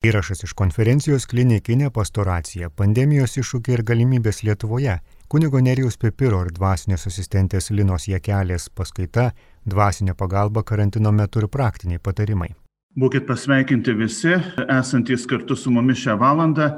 Įrašas 0.00 0.46
iš 0.46 0.54
konferencijos 0.56 1.26
klinikinė 1.28 1.90
pastoracija, 1.92 2.70
pandemijos 2.72 3.34
iššūkiai 3.36 3.74
ir 3.74 3.80
galimybės 3.84 4.38
Lietuvoje, 4.46 4.94
kunigo 5.28 5.60
Nerijus 5.60 6.00
Pepiro 6.00 6.38
ir 6.46 6.54
dvasinės 6.56 7.04
asistentės 7.10 7.68
Linos 7.68 8.06
Jekelės 8.08 8.70
paskaita, 8.72 9.26
dvasinė 9.68 10.14
pagalba 10.16 10.62
karantino 10.64 11.12
metu 11.12 11.42
ir 11.42 11.50
praktiniai 11.52 12.00
patarimai. 12.00 12.48
Būkit 12.96 13.28
pasveikinti 13.28 13.92
visi, 14.00 14.38
esantys 14.78 15.28
kartu 15.28 15.52
su 15.52 15.74
mumis 15.76 16.00
šią 16.00 16.16
valandą. 16.24 16.70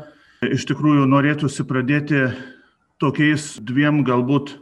Iš 0.43 0.67
tikrųjų 0.73 1.07
norėtųsi 1.15 1.63
pradėti 1.71 2.27
tokiais 2.99 3.53
dviem 3.63 4.03
galbūt 4.03 4.57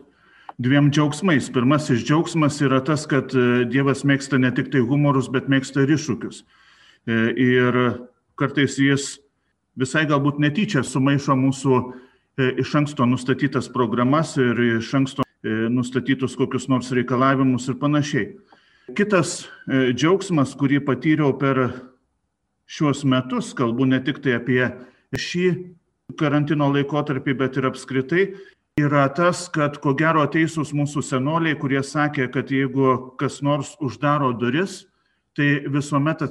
dviem 0.60 0.92
džiaugsmais. 0.92 1.48
Pirmasis 1.48 2.04
džiaugsmas 2.04 2.60
yra 2.60 2.84
tas, 2.84 3.08
kad 3.08 3.32
Dievas 3.72 4.04
mėgsta 4.04 4.36
ne 4.36 4.52
tik 4.52 4.68
tai 4.68 4.84
humorus, 4.84 5.32
bet 5.32 5.48
mėgsta 5.48 5.88
ir 5.88 5.96
iššūkius. 5.96 6.44
Ir 7.08 7.84
kartais 8.40 8.78
jis 8.80 9.18
visai 9.78 10.06
galbūt 10.08 10.40
netyčia 10.42 10.82
sumaišo 10.86 11.36
mūsų 11.38 11.76
e, 11.80 12.48
iš 12.64 12.74
anksto 12.82 13.06
nustatytas 13.08 13.70
programas 13.72 14.34
ir 14.40 14.58
iš 14.80 14.92
anksto 14.98 15.24
e, 15.24 15.68
nustatytus 15.72 16.36
kokius 16.38 16.68
nors 16.72 16.90
reikalavimus 16.96 17.68
ir 17.70 17.78
panašiai. 17.80 18.30
Kitas 18.96 19.44
e, 19.68 19.92
džiaugsmas, 19.94 20.56
kurį 20.58 20.82
patyriau 20.86 21.36
per 21.38 21.62
šiuos 22.70 23.04
metus, 23.06 23.52
kalbu 23.54 23.86
ne 23.90 24.00
tik 24.02 24.22
tai 24.24 24.38
apie 24.38 24.64
šį 25.14 25.46
karantino 26.18 26.70
laikotarpį, 26.74 27.36
bet 27.38 27.58
ir 27.58 27.68
apskritai, 27.70 28.24
yra 28.80 29.06
tas, 29.14 29.46
kad 29.52 29.78
ko 29.82 29.94
gero 29.98 30.24
teisūs 30.30 30.72
mūsų 30.74 31.02
senoliai, 31.06 31.58
kurie 31.58 31.82
sakė, 31.86 32.28
kad 32.34 32.50
jeigu 32.50 33.14
kas 33.20 33.40
nors 33.46 33.76
uždaro 33.82 34.32
duris, 34.38 34.84
tai 35.36 35.66
visuomet 35.70 36.22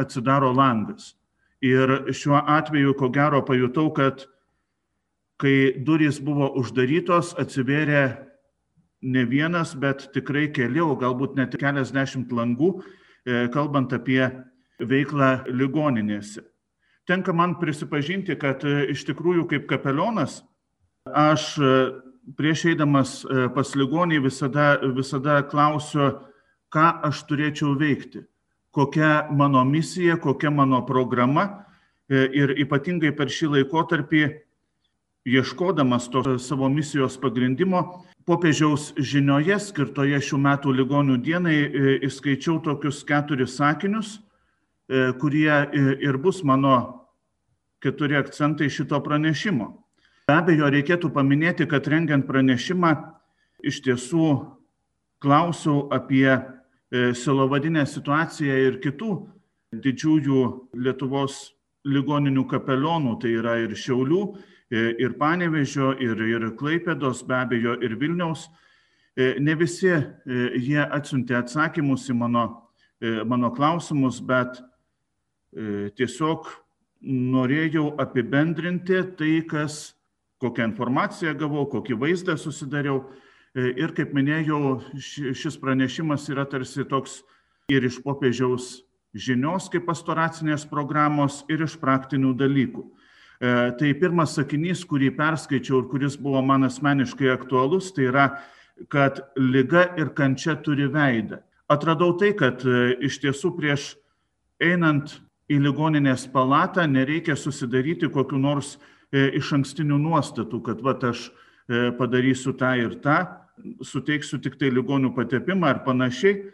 atsidaro 0.00 0.52
langas. 0.56 1.14
Ir 1.60 2.12
šiuo 2.16 2.40
atveju, 2.48 2.94
ko 2.96 3.10
gero, 3.12 3.42
pajutau, 3.44 3.90
kad 3.92 4.24
kai 5.40 5.72
durys 5.84 6.20
buvo 6.24 6.48
uždarytos, 6.60 7.34
atsivėrė 7.40 8.04
ne 9.02 9.24
vienas, 9.28 9.74
bet 9.76 10.06
tikrai 10.14 10.48
keli, 10.52 10.80
o 10.80 10.96
galbūt 11.00 11.36
net 11.36 11.56
keliasdešimt 11.60 12.32
langų, 12.32 12.70
e, 13.24 13.48
kalbant 13.52 13.92
apie 13.96 14.22
veiklą 14.80 15.30
ligoninėse. 15.48 16.44
Tenka 17.08 17.32
man 17.36 17.56
prisipažinti, 17.60 18.36
kad 18.40 18.64
e, 18.64 18.90
iš 18.92 19.04
tikrųjų 19.08 19.46
kaip 19.52 19.68
kapelionas 19.68 20.42
aš 21.04 21.54
e, 21.60 21.76
prieš 22.36 22.66
eidamas 22.72 23.20
pas 23.54 23.72
ligonį 23.74 24.20
visada, 24.28 24.74
visada 24.96 25.40
klausiu, 25.48 26.12
ką 26.70 26.88
aš 27.08 27.24
turėčiau 27.28 27.72
veikti 27.80 28.22
kokia 28.70 29.28
mano 29.30 29.64
misija, 29.64 30.16
kokia 30.16 30.50
mano 30.50 30.86
programa 30.86 31.64
e, 32.08 32.28
ir 32.34 32.54
ypatingai 32.62 33.12
per 33.16 33.30
šį 33.30 33.54
laikotarpį, 33.56 34.22
ieškodamas 35.30 36.08
to 36.10 36.38
savo 36.40 36.68
misijos 36.72 37.18
pagrindimo, 37.20 38.04
popiežiaus 38.24 38.92
žinioje 38.96 39.58
skirtoje 39.60 40.20
šių 40.22 40.38
metų 40.46 40.72
ligonių 40.78 41.18
dienai 41.20 41.56
įskaičiau 42.06 42.56
e, 42.60 42.64
tokius 42.64 43.02
keturis 43.06 43.58
sakinius, 43.58 44.18
e, 44.88 45.10
kurie 45.20 45.52
ir 46.00 46.18
bus 46.18 46.44
mano 46.44 46.76
keturi 47.82 48.16
akcentai 48.16 48.70
šito 48.70 49.00
pranešimo. 49.02 49.74
Be 50.30 50.38
abejo, 50.38 50.70
reikėtų 50.70 51.10
paminėti, 51.10 51.66
kad 51.66 51.88
rengiant 51.90 52.26
pranešimą 52.28 52.94
iš 53.66 53.80
tiesų 53.82 54.26
klausiau 55.20 55.88
apie 55.92 56.28
E, 56.30 56.59
silovadinę 56.90 57.84
situaciją 57.86 58.56
ir 58.66 58.78
kitų 58.82 59.10
didžiųjų 59.70 60.40
Lietuvos 60.82 61.52
ligoninių 61.86 62.44
kapelionų, 62.50 63.14
tai 63.22 63.34
yra 63.38 63.56
ir 63.62 63.76
Šiaulių, 63.78 64.22
e, 64.70 64.82
ir 64.98 65.14
Panevežio, 65.18 65.92
ir, 66.02 66.18
ir 66.18 66.48
Klaipėdos, 66.58 67.22
be 67.26 67.36
abejo, 67.38 67.76
ir 67.82 67.94
Vilniaus. 68.00 68.48
E, 69.16 69.36
ne 69.38 69.54
visi 69.54 69.90
jie 69.90 70.82
atsiuntė 70.82 71.38
atsakymus 71.38 72.08
į 72.10 72.18
mano, 72.18 72.44
mano 73.26 73.48
klausimus, 73.54 74.20
bet 74.20 74.60
tiesiog 75.96 76.50
norėjau 77.00 77.94
apibendrinti 77.98 79.00
tai, 79.16 79.32
kas, 79.48 79.96
kokią 80.42 80.68
informaciją 80.68 81.32
gavau, 81.38 81.64
kokį 81.70 81.96
vaizdą 82.02 82.36
susidariau 82.38 83.00
E, 83.10 83.29
ir 83.54 83.94
kaip 83.96 84.12
minėjau, 84.14 84.80
šis 85.00 85.58
pranešimas 85.60 86.28
yra 86.30 86.44
tarsi 86.48 86.84
toks 86.88 87.20
ir 87.70 87.84
iš 87.86 88.00
popiežiaus 88.04 88.80
žinios 89.14 89.68
kaip 89.70 89.88
pastoracinės 89.88 90.66
programos, 90.70 91.42
ir 91.50 91.64
iš 91.66 91.76
praktinių 91.80 92.34
dalykų. 92.38 92.84
E, 93.40 93.52
tai 93.78 93.92
pirmas 93.98 94.36
sakinys, 94.36 94.84
kurį 94.86 95.10
perskaičiau 95.16 95.80
ir 95.80 95.88
kuris 95.90 96.16
buvo 96.20 96.42
man 96.44 96.68
asmeniškai 96.68 97.30
aktualus, 97.32 97.90
tai 97.96 98.10
yra, 98.10 98.26
kad 98.92 99.22
lyga 99.36 99.88
ir 99.98 100.12
kančia 100.16 100.54
turi 100.62 100.86
veidą. 100.92 101.40
Atradau 101.70 102.14
tai, 102.20 102.32
kad 102.38 102.62
e, 102.66 102.94
iš 103.06 103.18
tiesų 103.24 103.54
prieš 103.58 103.94
einant 104.62 105.18
į 105.50 105.58
ligoninės 105.64 106.28
palatą 106.30 106.86
nereikia 106.86 107.34
susidaryti 107.34 108.10
kokiu 108.12 108.38
nors 108.38 108.76
iš 109.10 109.48
ankstinių 109.56 109.96
nuostatų, 109.98 110.60
kad 110.62 110.82
va 110.86 110.92
aš 111.08 111.24
padarysiu 111.98 112.52
tą 112.54 112.68
ir 112.78 112.92
tą, 113.02 113.16
suteiksiu 113.84 114.40
tik 114.42 114.58
tai 114.60 114.72
ligonių 114.74 115.14
patepimą 115.16 115.70
ar 115.74 115.84
panašiai. 115.86 116.50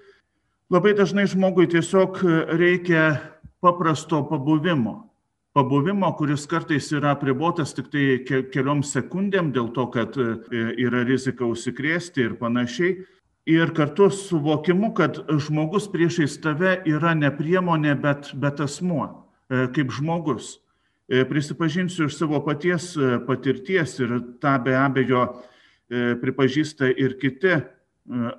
Labai 0.72 0.96
dažnai 0.98 1.28
žmogui 1.30 1.68
tiesiog 1.70 2.22
reikia 2.58 3.10
paprasto 3.60 4.22
pabuvimo. 4.28 5.06
Pabuvimo, 5.56 6.10
kuris 6.18 6.44
kartais 6.44 6.90
yra 6.92 7.14
pribotas 7.16 7.70
tik 7.72 7.86
tai 7.88 8.40
keliom 8.52 8.82
sekundėm 8.84 9.54
dėl 9.54 9.70
to, 9.72 9.86
kad 9.94 10.18
e, 10.20 10.34
yra 10.84 11.00
rizika 11.08 11.46
užsikrėsti 11.48 12.26
ir 12.26 12.34
panašiai. 12.36 12.98
Ir 13.48 13.72
kartu 13.72 14.10
suvokimu, 14.12 14.90
kad 14.98 15.22
žmogus 15.46 15.86
priešais 15.88 16.34
tave 16.44 16.74
yra 16.84 17.14
ne 17.16 17.30
priemonė, 17.32 17.94
bet, 18.02 18.34
bet 18.36 18.60
asmuo, 18.60 19.06
e, 19.48 19.64
kaip 19.72 19.96
žmogus. 19.96 20.58
E, 21.08 21.24
prisipažinsiu 21.24 22.10
iš 22.10 22.18
savo 22.20 22.42
paties 22.44 22.92
patirties 23.24 23.96
ir 24.02 24.12
tą 24.44 24.58
be 24.60 24.76
abejo 24.76 25.24
pripažįsta 25.90 26.90
ir 26.98 27.16
kiti 27.20 27.52
e, 27.54 27.62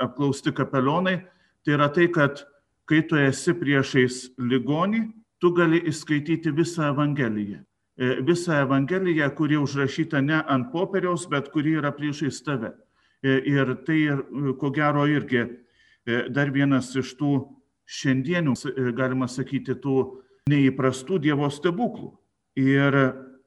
apklausti 0.03 0.51
kapelionai, 0.55 1.21
tai 1.63 1.75
yra 1.77 1.87
tai, 1.93 2.09
kad 2.11 2.43
kai 2.87 3.01
tu 3.07 3.19
esi 3.19 3.55
priešais 3.55 4.19
ligonį, 4.39 5.05
tu 5.39 5.53
gali 5.55 5.79
įskaityti 5.87 6.51
visą 6.55 6.91
Evangeliją. 6.91 7.61
E, 7.97 8.17
visą 8.27 8.61
Evangeliją, 8.65 9.29
kuri 9.35 9.59
užrašyta 9.59 10.21
ne 10.21 10.41
ant 10.43 10.71
popieriaus, 10.73 11.27
bet 11.31 11.51
kuri 11.53 11.77
yra 11.79 11.93
priešais 11.95 12.43
tave. 12.43 12.75
Ir 13.25 13.71
tai, 13.81 14.03
ko 14.61 14.69
gero, 14.69 15.07
irgi 15.09 15.41
dar 16.05 16.51
vienas 16.53 16.91
iš 16.95 17.15
tų 17.17 17.31
šiandienių, 17.89 18.53
galima 18.95 19.25
sakyti, 19.27 19.73
tų 19.81 19.95
neįprastų 20.51 21.17
Dievo 21.25 21.49
stebuklų. 21.51 22.11
Ir 22.61 22.99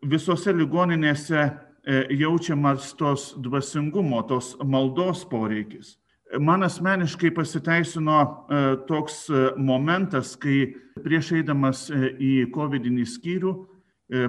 visose 0.03 0.51
ligoninėse 0.53 1.45
E, 1.47 1.70
jaučiamas 2.11 2.95
tos 2.97 3.35
dvasingumo, 3.39 4.23
tos 4.29 4.57
maldos 4.65 5.25
poreikis. 5.25 5.97
Man 6.39 6.63
asmeniškai 6.63 7.33
pasiteisino 7.35 8.21
e, 8.23 8.77
toks 8.87 9.31
e, 9.31 9.49
momentas, 9.57 10.37
kai 10.39 10.77
prieš 11.03 11.33
eidamas 11.41 11.89
į 11.91 12.51
COVID 12.55 12.87
skyrių 13.07 13.55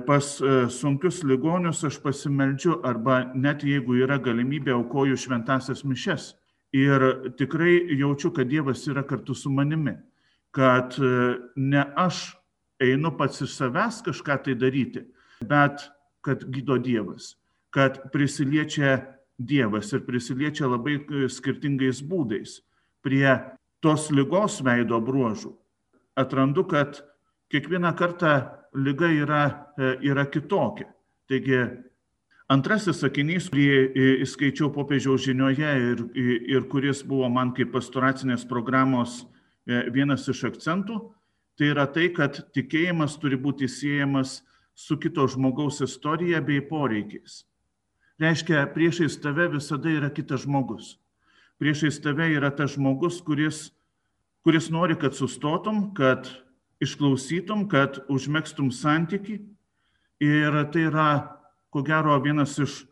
pas 0.05 0.25
sunkius 0.69 1.23
ligonius 1.25 1.79
aš 1.83 1.95
pasimeldžiu 2.03 2.75
arba 2.85 3.31
net 3.33 3.63
jeigu 3.65 3.95
yra 3.97 4.19
galimybė 4.21 4.75
aukoju 4.75 5.17
šventasias 5.17 5.81
mišes. 5.81 6.35
Ir 6.77 7.33
tikrai 7.33 7.79
jaučiu, 7.97 8.29
kad 8.29 8.45
Dievas 8.45 8.85
yra 8.85 9.01
kartu 9.01 9.33
su 9.33 9.49
manimi, 9.49 9.95
kad 10.53 10.93
ne 11.55 11.85
aš 11.97 12.21
einu 12.77 13.09
pats 13.17 13.41
iš 13.41 13.57
savęs 13.57 14.03
kažką 14.05 14.37
tai 14.45 14.53
daryti, 14.53 15.01
bet 15.41 15.89
kad 16.21 16.45
gydo 16.45 16.77
Dievas 16.77 17.40
kad 17.71 18.11
prisiliečia 18.11 18.99
Dievas 19.41 19.89
ir 19.93 20.03
prisiliečia 20.05 20.67
labai 20.69 20.99
e, 21.01 21.27
skirtingais 21.31 22.03
būdais 22.05 22.59
prie 23.01 23.25
tos 23.81 24.11
lygos 24.13 24.59
veido 24.61 24.99
bruožų. 25.01 25.55
Atrandu, 26.19 26.67
kad 26.69 26.99
kiekvieną 27.49 27.95
kartą 27.97 28.33
lyga 28.77 29.09
yra, 29.09 29.43
e, 29.77 29.95
yra 30.11 30.27
kitokia. 30.29 30.91
Taigi 31.31 31.57
antrasis 32.51 33.01
sakinys, 33.01 33.49
kurį 33.49 34.21
įskaičiau 34.27 34.69
popiežiaus 34.75 35.25
žinioje 35.25 35.71
ir, 35.89 36.05
ir 36.13 36.67
kuris 36.69 37.01
buvo 37.07 37.29
man 37.31 37.55
kaip 37.57 37.71
pastoracinės 37.73 38.45
programos 38.45 39.23
e, 39.65 39.87
vienas 39.89 40.27
iš 40.29 40.43
akcentų, 40.51 40.99
tai 41.57 41.71
yra 41.73 41.87
tai, 41.87 42.11
kad 42.13 42.43
tikėjimas 42.53 43.17
turi 43.17 43.39
būti 43.39 43.65
siejamas 43.71 44.41
su 44.75 44.99
kito 45.01 45.25
žmogaus 45.27 45.81
istorija 45.81 46.41
bei 46.45 46.61
poreikiais. 46.61 47.41
Reiškia, 48.21 48.67
priešais 48.73 49.15
tave 49.17 49.47
visada 49.49 49.89
yra 49.89 50.11
kitas 50.13 50.43
žmogus. 50.43 50.99
Priešais 51.57 51.97
tave 52.03 52.27
yra 52.35 52.51
tas 52.53 52.75
žmogus, 52.75 53.17
kuris, 53.25 53.71
kuris 54.45 54.69
nori, 54.69 54.93
kad 54.93 55.17
sustotum, 55.17 55.87
kad 55.97 56.29
išklausytum, 56.81 57.65
kad 57.71 57.97
užmėgstum 58.13 58.69
santyki. 58.69 59.39
Ir 60.21 60.57
tai 60.73 60.83
yra, 60.91 61.07
ko 61.73 61.81
gero, 61.85 62.19
vienas 62.21 62.59
iš 62.61 62.83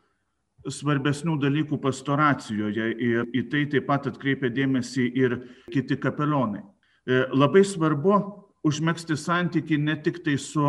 svarbesnių 0.65 1.37
dalykų 1.45 1.77
pastoracijoje 1.77 2.89
ir 2.97 3.29
į 3.29 3.45
tai 3.53 3.63
taip 3.69 3.85
pat 3.85 4.09
atkreipia 4.09 4.49
dėmesį 4.49 5.05
ir 5.13 5.37
kiti 5.69 5.99
kapelionai. 6.01 6.65
E, 7.05 7.21
labai 7.29 7.61
svarbu 7.61 8.17
užmėgsti 8.65 9.13
santyki 9.17 9.77
ne 9.77 9.93
tik 10.01 10.23
tai 10.25 10.39
su 10.41 10.65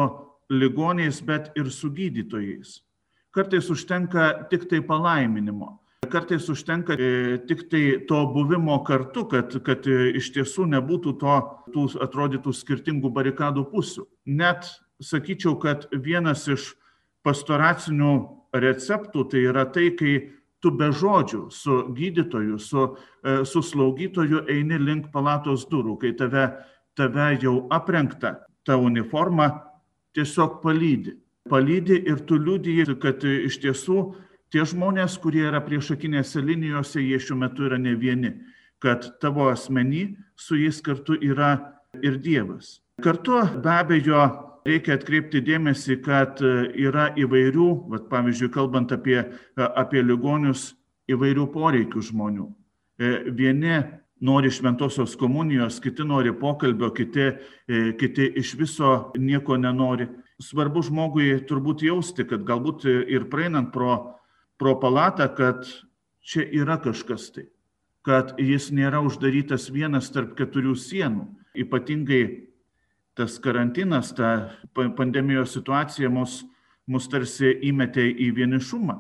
ligoniais, 0.53 1.25
bet 1.25 1.49
ir 1.57 1.73
su 1.73 1.89
gydytojais. 1.89 2.83
Kartais 3.31 3.71
užtenka 3.71 4.49
tik 4.51 4.67
tai 4.71 4.81
palaiminimo. 4.83 5.79
Kartais 6.11 6.49
užtenka 6.51 6.97
e, 6.99 7.39
tik 7.47 7.69
tai 7.71 8.01
to 8.09 8.25
buvimo 8.35 8.81
kartu, 8.85 9.29
kad, 9.31 9.55
kad 9.63 9.87
e, 9.87 10.11
iš 10.19 10.33
tiesų 10.35 10.67
nebūtų 10.73 11.15
to, 11.21 11.37
tų 11.71 11.85
atrodytų 12.03 12.55
skirtingų 12.57 13.13
barikadų 13.15 13.69
pusių. 13.71 14.09
Net 14.27 14.67
sakyčiau, 14.99 15.55
kad 15.63 15.87
vienas 15.93 16.49
iš 16.51 16.73
pastoracinių 17.23 18.13
receptų 18.57 19.29
tai 19.31 19.45
yra 19.53 19.65
tai, 19.71 19.93
kai 19.95 20.17
tu 20.61 20.75
be 20.75 20.91
žodžių 20.91 21.47
su 21.55 21.79
gydytoju, 21.95 22.59
su, 22.59 22.87
e, 23.23 23.41
su 23.47 23.63
slaugytoju 23.63 24.45
eini 24.51 24.81
link 24.83 25.13
palatos 25.15 25.69
durų, 25.71 26.01
kai 26.03 26.17
tave, 26.19 26.49
tave 26.99 27.31
jau 27.41 27.69
aprengta 27.71 28.41
ta 28.67 28.77
uniforma 28.77 29.53
tiesiog 30.19 30.59
palydi. 30.65 31.15
Palydi 31.51 31.99
ir 32.07 32.23
tu 32.29 32.39
liūdėjai, 32.39 32.95
kad 33.03 33.25
iš 33.27 33.59
tiesų 33.65 34.05
tie 34.55 34.65
žmonės, 34.67 35.19
kurie 35.23 35.45
yra 35.49 35.61
priešakinėse 35.65 36.43
linijose, 36.45 37.03
jie 37.03 37.19
šiuo 37.19 37.41
metu 37.43 37.67
yra 37.67 37.79
ne 37.79 37.97
vieni, 37.99 38.37
kad 38.83 39.07
tavo 39.23 39.49
asmenį 39.51 40.05
su 40.39 40.59
jais 40.61 40.81
kartu 40.83 41.19
yra 41.19 41.57
ir 42.03 42.21
Dievas. 42.23 42.79
Kartu 43.03 43.41
be 43.63 43.73
abejo 43.73 44.23
reikia 44.67 44.97
atkreipti 44.99 45.43
dėmesį, 45.45 46.01
kad 46.05 46.43
yra 46.43 47.11
įvairių, 47.19 47.69
vat, 47.93 48.09
pavyzdžiui, 48.13 48.53
kalbant 48.55 48.93
apie, 48.95 49.19
apie 49.57 50.05
ligonius, 50.05 50.75
įvairių 51.11 51.47
poreikių 51.55 52.03
žmonių. 52.11 52.47
E, 53.01 53.11
vieni 53.35 53.81
nori 54.21 54.51
šventosios 54.53 55.17
komunijos, 55.19 55.81
kiti 55.81 56.05
nori 56.05 56.33
pokalbio, 56.37 56.91
kiti, 56.95 57.31
e, 57.67 57.81
kiti 57.99 58.29
iš 58.41 58.55
viso 58.61 58.91
nieko 59.19 59.57
nenori. 59.57 60.07
Svarbu 60.41 60.83
žmogui 60.87 61.35
turbūt 61.45 61.85
jausti, 61.85 62.25
kad 62.25 62.47
galbūt 62.49 62.87
ir 62.89 63.27
praeinant 63.33 63.69
pro 63.75 63.99
pro 64.61 64.77
palatą, 64.81 65.29
kad 65.37 65.65
čia 66.21 66.45
yra 66.53 66.77
kažkas 66.77 67.31
tai, 67.33 67.47
kad 68.05 68.35
jis 68.37 68.69
nėra 68.77 69.01
uždarytas 69.01 69.71
vienas 69.73 70.13
tarp 70.13 70.35
keturių 70.37 70.75
sienų. 70.77 71.25
Ypatingai 71.65 72.51
tas 73.17 73.39
karantinas, 73.41 74.13
ta 74.13 74.53
pandemijos 74.77 75.57
situacija 75.57 76.13
mus, 76.13 76.43
mus 76.85 77.09
tarsi 77.09 77.55
įmetė 77.71 78.05
į 78.05 78.29
vienišumą. 78.37 78.99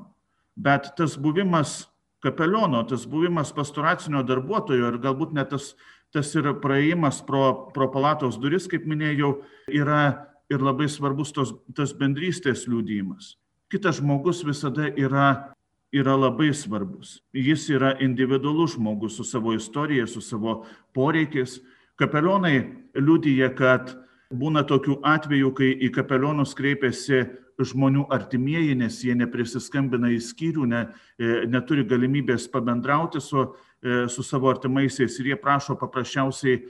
Bet 0.56 0.94
tas 0.96 1.18
buvimas 1.20 1.90
kapeliono, 2.24 2.80
tas 2.88 3.04
buvimas 3.04 3.52
pastoracinio 3.52 4.24
darbuotojo 4.24 4.94
ir 4.94 4.98
galbūt 5.04 5.36
net 5.36 5.52
tas, 5.52 5.74
tas 6.08 6.32
ir 6.40 6.54
praėjimas 6.64 7.20
pro, 7.28 7.68
pro 7.76 7.92
palatos 7.92 8.40
duris, 8.40 8.64
kaip 8.64 8.88
minėjau, 8.88 9.42
yra 9.68 10.29
ir 10.50 10.62
labai 10.62 10.88
svarbus 10.90 11.32
tos, 11.32 11.54
tas 11.76 11.94
bendrystės 11.96 12.66
liūdėjimas 12.68 13.36
kitas 13.70 14.00
žmogus 14.00 14.42
visada 14.44 14.90
yra, 14.98 15.54
yra 15.94 16.16
labai 16.18 16.50
svarbus. 16.54 17.20
Jis 17.32 17.68
yra 17.70 17.94
individualus 18.02 18.74
žmogus 18.74 19.16
su 19.16 19.24
savo 19.24 19.54
istorija, 19.54 20.06
su 20.06 20.20
savo 20.20 20.64
poreikiais. 20.94 21.60
Kapelionai 22.00 22.56
liudyja, 22.98 23.52
kad 23.54 23.94
būna 24.34 24.64
tokių 24.66 25.00
atvejų, 25.06 25.52
kai 25.54 25.70
į 25.86 25.92
kapelionus 25.94 26.56
kreipiasi 26.58 27.24
žmonių 27.60 28.06
artimieji, 28.10 28.74
nes 28.78 29.02
jie 29.04 29.14
neprisiskambina 29.14 30.08
į 30.14 30.20
skyrių, 30.24 30.66
ne, 30.70 30.86
e, 31.20 31.42
neturi 31.50 31.84
galimybės 31.84 32.48
pabendrauti 32.48 33.20
su, 33.20 33.50
e, 33.84 34.06
su 34.08 34.24
savo 34.24 34.48
artimaisiais 34.48 35.18
ir 35.20 35.34
jie 35.34 35.36
prašo 35.36 35.76
paprasčiausiai 35.76 36.56
e, 36.56 36.62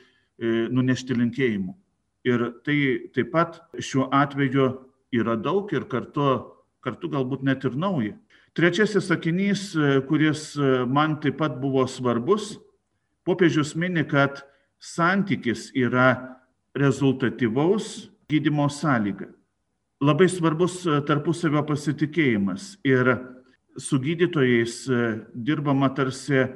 nunešti 0.66 1.14
linkėjimų. 1.14 1.76
Ir 2.28 2.50
tai 2.64 2.78
taip 3.14 3.30
pat 3.32 3.60
šiuo 3.80 4.10
atveju 4.12 4.66
yra 5.16 5.36
daug 5.40 5.70
ir 5.72 5.86
kartu 5.88 6.56
kartu 6.84 7.10
galbūt 7.12 7.44
net 7.44 7.64
ir 7.68 7.76
nauja. 7.76 8.16
Trečiasis 8.56 9.10
sakinys, 9.10 9.70
kuris 10.08 10.54
man 10.88 11.18
taip 11.22 11.38
pat 11.38 11.58
buvo 11.60 11.84
svarbus, 11.86 12.56
popiežius 13.24 13.76
mini, 13.78 14.02
kad 14.08 14.42
santykis 14.80 15.70
yra 15.76 16.38
rezultatyvaus 16.74 18.08
gydimo 18.30 18.66
sąlyga. 18.72 19.28
Labai 20.00 20.30
svarbus 20.32 20.80
tarpusavio 21.06 21.62
pasitikėjimas 21.68 22.78
ir 22.88 23.12
su 23.76 24.00
gydytojais 24.00 24.86
dirbama 25.34 25.90
tarsi 25.94 26.46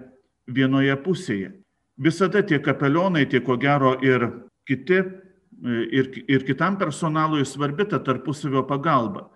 vienoje 0.48 0.96
pusėje. 1.04 1.52
Visada 2.00 2.42
tiek 2.42 2.64
kapelionai, 2.64 3.26
tiek 3.30 3.44
ko 3.44 3.58
gero 3.60 3.94
ir 4.02 4.24
kiti, 4.66 5.02
ir, 5.64 6.10
ir 6.28 6.44
kitam 6.46 6.78
personalui 6.78 7.44
svarbi 7.48 7.86
ta 7.88 7.98
tarpusavio 7.98 8.64
pagalba. 8.68 9.28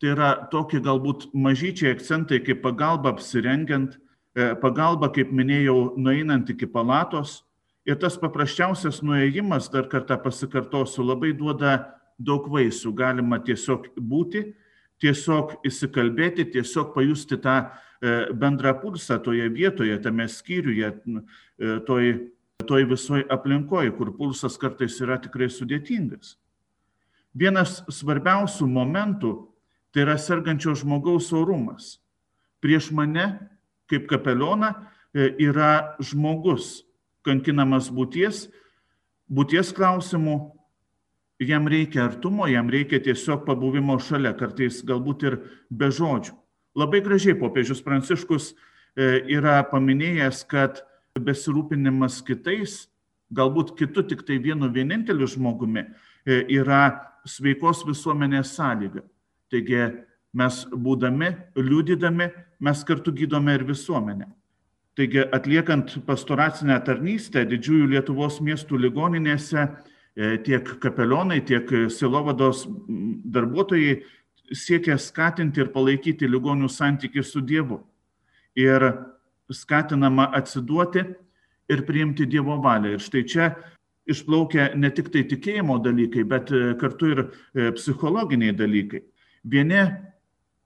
Tai 0.00 0.10
yra 0.12 0.30
tokie 0.50 0.80
galbūt 0.82 1.28
mažyčiai 1.30 1.94
akcentai 1.94 2.40
kaip 2.42 2.62
pagalba 2.64 3.12
apsirengiant, 3.14 3.94
e, 4.34 4.52
pagalba, 4.58 5.12
kaip 5.14 5.30
minėjau, 5.30 5.94
nueinant 5.96 6.50
iki 6.50 6.66
palatos. 6.66 7.42
Ir 7.86 7.96
tas 7.98 8.16
paprasčiausias 8.18 9.00
nuėjimas, 9.02 9.70
dar 9.72 9.88
kartą 9.90 10.18
pasikartosiu, 10.22 11.04
labai 11.06 11.32
duoda 11.34 11.76
daug 12.18 12.46
vaisių. 12.50 12.92
Galima 12.98 13.40
tiesiog 13.42 13.88
būti, 13.98 14.44
tiesiog 15.02 15.56
įsikalbėti, 15.66 16.46
tiesiog 16.52 16.92
pajusti 16.94 17.38
tą 17.42 17.56
e, 17.62 18.32
bendrą 18.38 18.74
pulsą 18.82 19.18
toje 19.22 19.48
vietoje, 19.54 19.96
tame 20.02 20.28
skyriuje, 20.30 20.92
e, 20.92 21.78
toj, 21.86 22.12
toj 22.66 22.86
visoje 22.90 23.26
aplinkoje, 23.30 23.92
kur 23.96 24.12
pulsas 24.16 24.58
kartais 24.60 24.98
yra 25.02 25.18
tikrai 25.22 25.50
sudėtingas. 25.52 26.36
Vienas 27.32 27.80
svarbiausių 27.88 28.66
momentų 28.68 29.32
Tai 29.92 30.06
yra 30.06 30.16
sergančio 30.16 30.72
žmogaus 30.76 31.28
orumas. 31.36 31.98
Prieš 32.64 32.88
mane, 32.96 33.26
kaip 33.92 34.06
kapelioną, 34.08 34.72
e, 35.12 35.28
yra 35.44 35.98
žmogus 36.00 36.86
kankinamas 37.26 37.90
būties, 37.92 38.46
būties 39.28 39.72
klausimų, 39.76 40.36
jam 41.44 41.68
reikia 41.68 42.06
artumo, 42.06 42.48
jam 42.48 42.70
reikia 42.72 43.02
tiesiog 43.04 43.44
pabuvimo 43.44 43.98
šalia, 44.00 44.32
kartais 44.32 44.80
galbūt 44.86 45.26
ir 45.28 45.36
be 45.68 45.90
žodžių. 45.92 46.38
Labai 46.78 47.02
gražiai 47.04 47.36
popiežius 47.36 47.84
Pranciškus 47.84 48.54
e, 48.96 49.20
yra 49.36 49.60
paminėjęs, 49.68 50.46
kad 50.48 50.80
besirūpinimas 51.20 52.22
kitais, 52.24 52.86
galbūt 53.32 53.74
kitu 53.76 54.04
tik 54.08 54.24
tai 54.24 54.38
vienu 54.40 54.70
vieninteliu 54.72 55.26
žmogumi, 55.28 55.84
e, 56.24 56.44
yra 56.56 57.12
sveikos 57.28 57.84
visuomenės 57.84 58.54
sąlyga. 58.56 59.02
Taigi 59.52 59.82
mes 60.32 60.62
būdami, 60.72 61.32
liūdydami, 61.56 62.30
mes 62.60 62.84
kartu 62.88 63.12
gydome 63.12 63.54
ir 63.58 63.66
visuomenę. 63.68 64.30
Taigi 64.96 65.24
atliekant 65.32 65.98
pastoracinę 66.06 66.78
tarnystę 66.84 67.44
didžiųjų 67.48 67.92
Lietuvos 67.92 68.40
miestų 68.40 68.80
ligoninėse, 68.80 69.68
e, 70.16 70.36
tiek 70.44 70.64
kapelionai, 70.80 71.40
tiek 71.44 71.68
silovados 71.92 72.66
darbuotojai 73.24 74.02
siekia 74.52 74.98
skatinti 75.00 75.60
ir 75.60 75.72
palaikyti 75.72 76.28
ligonių 76.28 76.68
santykių 76.68 77.24
su 77.24 77.40
Dievu. 77.40 77.80
Ir 78.56 78.84
skatinama 79.50 80.30
atsiduoti 80.36 81.04
ir 81.72 81.84
priimti 81.86 82.26
Dievo 82.26 82.58
valią. 82.62 82.96
Ir 82.96 83.02
štai 83.02 83.24
čia 83.28 83.50
išplaukia 84.08 84.72
ne 84.74 84.90
tik 84.90 85.10
tai 85.14 85.24
tikėjimo 85.28 85.78
dalykai, 85.82 86.24
bet 86.28 86.50
e, 86.52 86.62
kartu 86.80 87.12
ir 87.12 87.20
e, 87.22 87.70
psichologiniai 87.76 88.54
dalykai. 88.56 89.02
Vieni 89.44 89.84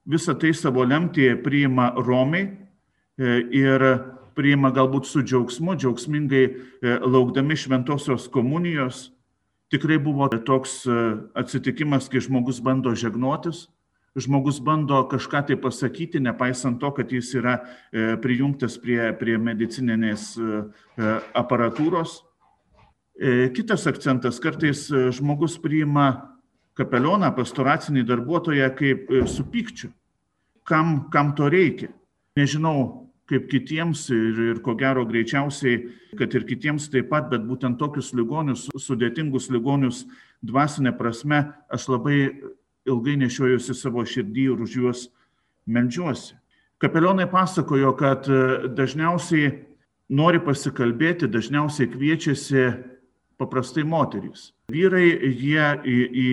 visą 0.07 0.37
tai 0.39 0.53
savo 0.57 0.85
lemtį 0.87 1.35
priima 1.45 1.91
Romai 1.97 2.43
e, 2.47 3.37
ir 3.53 3.85
priima 4.37 4.71
galbūt 4.73 5.07
su 5.09 5.23
džiaugsmu, 5.25 5.73
džiaugsmingai 5.81 6.43
laukdami 7.01 7.55
šventosios 7.57 8.27
komunijos. 8.29 9.07
Tikrai 9.73 9.97
buvo 9.99 10.27
toks 10.29 10.83
atsitikimas, 11.35 12.05
kai 12.07 12.21
žmogus 12.21 12.61
bando 12.63 12.93
žegnotis, 12.95 13.65
žmogus 14.17 14.61
bando 14.63 15.03
kažką 15.11 15.43
tai 15.49 15.57
pasakyti, 15.61 16.21
nepaisant 16.23 16.79
to, 16.81 16.91
kad 16.97 17.11
jis 17.13 17.33
yra 17.37 17.59
prijungtas 18.23 18.79
prie, 18.81 19.11
prie 19.19 19.37
medicininės 19.37 20.31
aparatūros. 21.37 22.23
Kitas 23.53 23.85
akcentas, 23.89 24.41
kartais 24.41 24.87
žmogus 25.17 25.57
priima 25.61 26.37
kapelioną, 26.77 27.31
pastoracinį 27.35 28.05
darbuotoją 28.07 28.69
kaip 28.77 29.11
e, 29.11 29.25
su 29.29 29.45
pykčiu. 29.51 29.91
Kam, 30.67 31.07
kam 31.13 31.33
to 31.37 31.49
reikia? 31.49 31.89
Nežinau, 32.37 33.07
kaip 33.27 33.47
kitiems 33.51 34.05
ir, 34.13 34.41
ir 34.51 34.59
ko 34.63 34.75
gero 34.79 35.05
greičiausiai, 35.07 35.79
kad 36.19 36.35
ir 36.37 36.45
kitiems 36.47 36.89
taip 36.93 37.09
pat, 37.11 37.29
bet 37.31 37.45
būtent 37.47 37.79
tokius 37.79 38.13
ligonius, 38.15 38.67
sudėtingus 38.77 39.49
ligonius 39.51 40.05
dvasinė 40.45 40.93
prasme, 40.99 41.47
aš 41.73 41.87
labai 41.91 42.19
ilgai 42.87 43.17
nešiojusi 43.23 43.75
savo 43.77 44.05
širdį 44.07 44.49
ir 44.51 44.65
už 44.65 44.75
juos 44.81 45.07
melžiuosi. 45.67 46.35
Kapelionai 46.81 47.25
pasakojo, 47.29 47.95
kad 47.97 48.27
dažniausiai 48.77 49.49
nori 50.13 50.39
pasikalbėti, 50.43 51.27
dažniausiai 51.31 51.89
kviečiasi 51.91 52.67
paprastai 53.37 53.83
moterys. 53.85 54.51
Vyrai, 54.71 55.05
jie 55.31 55.67
į, 55.87 55.97
į 56.07 56.29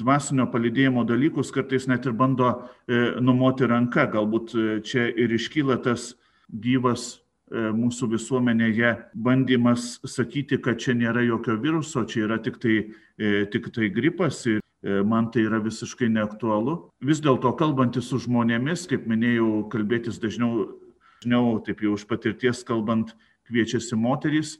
dvasinio 0.00 0.48
palidėjimo 0.50 1.04
dalykus 1.06 1.52
kartais 1.54 1.86
net 1.86 2.08
ir 2.08 2.16
bando 2.16 2.48
e, 2.50 3.12
numoti 3.22 3.68
ranką, 3.68 4.08
galbūt 4.16 4.54
e, 4.56 4.66
čia 4.86 5.06
ir 5.12 5.34
iškyla 5.36 5.78
tas 5.84 6.14
gyvas 6.50 7.04
e, 7.14 7.68
mūsų 7.76 8.10
visuomenėje 8.16 8.94
bandymas 9.14 9.96
sakyti, 10.08 10.58
kad 10.62 10.80
čia 10.82 10.96
nėra 10.98 11.22
jokio 11.28 11.58
viruso, 11.62 12.06
čia 12.08 12.24
yra 12.26 12.40
tik 12.42 12.58
tai, 12.62 12.78
e, 13.20 13.44
tik 13.52 13.70
tai 13.74 13.92
gripas 13.94 14.42
ir 14.48 14.58
e, 14.58 14.65
man 15.04 15.30
tai 15.34 15.46
yra 15.48 15.58
visiškai 15.62 16.08
neaktualu. 16.14 16.76
Vis 17.02 17.20
dėlto 17.24 17.52
kalbantis 17.58 18.10
su 18.10 18.20
žmonėmis, 18.22 18.86
kaip 18.90 19.06
minėjau, 19.10 19.66
kalbėtis 19.72 20.20
dažniau, 20.22 20.68
dažniau 21.18 21.56
taip 21.66 21.82
jau 21.82 21.96
už 21.96 22.06
patirties 22.06 22.62
kalbant, 22.66 23.14
kviečiasi 23.48 23.98
moterys, 23.98 24.58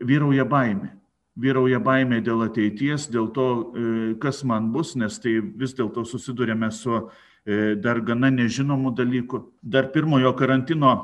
vyrauja 0.00 0.46
baimė. 0.48 0.92
Vyrauja 1.36 1.80
baimė 1.84 2.22
dėl 2.24 2.46
ateities, 2.46 3.10
dėl 3.12 3.28
to, 3.36 3.48
e, 3.76 4.14
kas 4.20 4.40
man 4.44 4.70
bus, 4.72 4.94
nes 4.96 5.18
tai 5.20 5.36
vis 5.40 5.74
dėlto 5.76 6.06
susidurėme 6.08 6.70
su 6.72 6.96
e, 6.96 7.74
dar 7.76 8.00
gana 8.00 8.30
nežinomu 8.32 8.94
dalyku. 8.96 9.42
Dar 9.62 9.90
pirmojo 9.92 10.32
karantino 10.36 10.94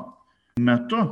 metu 0.57 1.03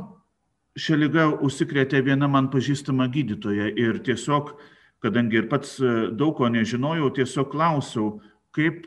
šią 0.78 0.96
lygą 0.96 1.26
užsikrėtė 1.44 2.00
viena 2.04 2.28
man 2.28 2.48
pažįstama 2.52 3.08
gydytoja 3.12 3.70
ir 3.76 4.00
tiesiog, 4.04 4.54
kadangi 5.02 5.40
ir 5.42 5.48
pats 5.50 5.78
e, 5.80 5.94
daug 6.18 6.36
ko 6.38 6.50
nežinojau, 6.52 7.10
tiesiog 7.18 7.50
klausiau, 7.52 8.20
kaip 8.54 8.86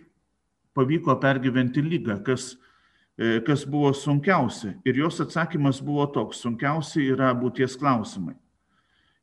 pavyko 0.75 1.15
pergyventi 1.21 1.81
lygą, 1.83 2.19
kas, 2.27 2.55
kas 3.47 3.61
buvo 3.63 3.93
sunkiausia. 3.95 4.73
Ir 4.83 4.97
jos 4.99 5.21
atsakymas 5.23 5.79
buvo 5.79 6.03
toks, 6.11 6.41
sunkiausia 6.43 7.13
yra 7.13 7.29
būties 7.37 7.77
klausimai. 7.79 8.35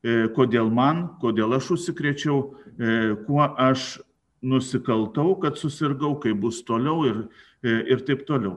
E, 0.02 0.26
kodėl 0.34 0.70
man, 0.74 1.04
kodėl 1.22 1.54
aš 1.54 1.68
užsikrėčiau, 1.76 2.38
e, 2.74 2.94
kuo 3.22 3.44
aš 3.46 4.00
nusikaltau, 4.42 5.36
kad 5.38 5.60
susirgau, 5.60 6.16
kaip 6.18 6.40
bus 6.42 6.58
toliau 6.66 7.04
ir, 7.06 7.20
e, 7.62 7.76
ir 7.94 8.02
taip 8.08 8.24
toliau. 8.26 8.56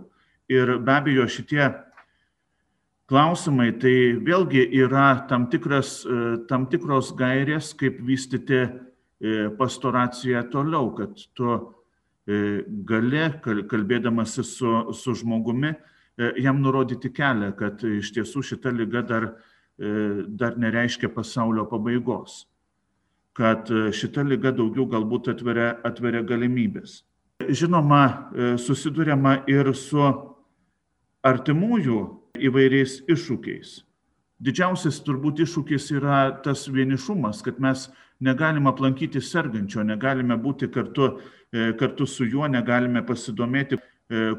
Ir 0.49 0.79
be 0.81 0.95
abejo 0.95 1.27
šitie 1.29 1.67
klausimai 3.09 3.71
tai 3.81 3.95
vėlgi 4.25 4.65
yra 4.81 5.27
tam, 5.29 5.47
tikras, 5.51 5.99
tam 6.49 6.65
tikros 6.71 7.11
gairės, 7.17 7.73
kaip 7.77 7.99
vystyti 8.01 8.63
pastoraciją 9.59 10.41
toliau, 10.51 10.89
kad 10.97 11.21
tu 11.37 11.57
gali, 12.89 13.25
kalbėdamasi 13.45 14.43
su, 14.43 14.71
su 14.97 15.13
žmogumi, 15.21 15.75
jam 16.41 16.63
nurodyti 16.63 17.13
kelią, 17.13 17.51
kad 17.59 17.85
iš 17.85 18.09
tiesų 18.17 18.41
šita 18.49 18.73
lyga 18.73 19.05
dar 19.05 19.29
E, 19.79 20.23
dar 20.27 20.55
nereiškia 20.57 21.09
pasaulio 21.11 21.65
pabaigos, 21.67 22.45
kad 23.35 23.67
e, 23.67 23.89
šita 23.91 24.23
lyga 24.23 24.53
daugiau 24.55 24.85
galbūt 24.87 25.27
atveria, 25.33 25.73
atveria 25.83 26.21
galimybės. 26.23 27.01
Žinoma, 27.43 28.03
e, 28.07 28.53
susidurėma 28.55 29.41
ir 29.51 29.73
su 29.75 30.05
artimųjų 31.27 31.99
įvairiais 32.41 33.01
iššūkiais. 33.11 33.77
Didžiausias 34.45 34.99
turbūt 35.05 35.39
iššūkis 35.45 35.91
yra 35.95 36.19
tas 36.43 36.65
vienišumas, 36.67 37.39
kad 37.45 37.61
mes 37.63 37.87
negalim 38.19 38.67
aplankyti 38.67 39.21
sergančio, 39.23 39.83
negalime 39.83 40.35
būti 40.39 40.67
kartu, 40.71 41.15
kartu 41.79 42.07
su 42.07 42.27
juo, 42.27 42.47
negalime 42.51 43.03
pasidomėti, 43.05 43.79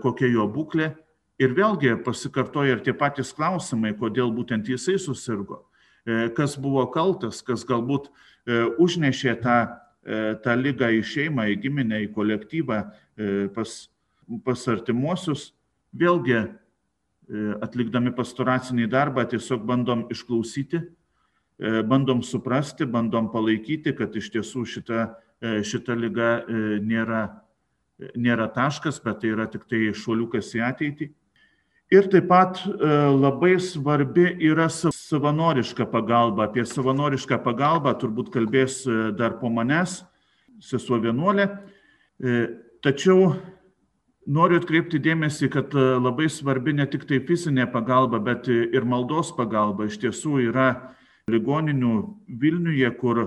kokia 0.03 0.29
jo 0.31 0.45
būklė 0.53 0.93
Ir 1.37 1.53
vėlgi 1.53 1.99
pasikartoja 2.05 2.79
ir 2.79 2.85
tie 2.85 2.95
patys 2.97 3.35
klausimai, 3.37 3.93
kodėl 3.97 4.31
būtent 4.33 4.69
jisai 4.71 4.97
susirgo, 5.01 5.67
e, 6.09 6.31
kas 6.33 6.55
buvo 6.57 6.87
kaltas, 6.89 7.43
kas 7.45 7.65
galbūt 7.69 8.09
e, 8.09 8.63
užnešė 8.81 9.35
tą, 9.43 9.57
e, 10.01 10.21
tą 10.41 10.55
lygą 10.57 10.89
į 10.97 11.03
šeimą, 11.05 11.51
į 11.53 11.59
giminę, 11.61 12.01
į 12.07 12.13
kolektyvą, 12.17 12.79
pas, 13.53 13.75
pas 14.45 14.63
artimuosius. 14.69 15.51
Vėlgi, 15.97 16.41
atlikdami 17.63 18.13
pastoracinį 18.15 18.87
darbą, 18.91 19.25
tiesiog 19.27 19.65
bandom 19.67 20.05
išklausyti, 20.15 20.83
bandom 21.89 22.21
suprasti, 22.23 22.87
bandom 22.87 23.31
palaikyti, 23.33 23.95
kad 23.97 24.15
iš 24.15 24.29
tiesų 24.35 24.63
šita, 24.71 25.07
šita 25.67 25.97
lyga 25.99 26.31
nėra, 26.85 27.23
nėra 28.15 28.47
taškas, 28.55 29.01
bet 29.03 29.23
tai 29.23 29.33
yra 29.35 29.49
tik 29.51 29.65
tai 29.67 29.89
šuoliukas 29.97 30.53
į 30.55 30.63
ateitį. 30.69 31.11
Ir 31.87 32.09
taip 32.11 32.25
pat 32.27 32.59
e, 32.67 32.87
labai 33.15 33.61
svarbi 33.63 34.25
yra 34.43 34.67
savanoriška 34.73 35.85
pagalba. 35.87 36.49
Apie 36.49 36.65
savanorišką 36.67 37.39
pagalbą 37.45 37.93
turbūt 38.01 38.33
kalbės 38.35 38.81
e, 38.91 39.13
dar 39.15 39.37
po 39.39 39.53
manęs 39.55 40.01
sesuo 40.59 40.99
vienuolė. 40.99 41.47
E, 42.19 42.41
tačiau 42.83 43.37
noriu 44.27 44.59
atkreipti 44.61 45.01
dėmesį, 45.03 45.49
kad 45.55 45.75
labai 45.75 46.29
svarbi 46.33 46.75
ne 46.77 46.87
tik 46.91 47.07
tai 47.09 47.21
fizinė 47.25 47.69
pagalba, 47.73 48.21
bet 48.23 48.51
ir 48.51 48.85
maldos 48.85 49.33
pagalba. 49.37 49.87
Iš 49.87 50.01
tiesų 50.03 50.41
yra 50.49 50.69
ligoninių 51.31 51.95
Vilniuje, 52.29 52.91
kur 53.01 53.23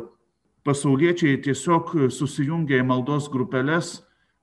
pasauliečiai 0.68 1.40
tiesiog 1.44 1.96
susijungia 2.12 2.82
į 2.84 2.88
maldos 2.88 3.30
grupelės, 3.32 4.00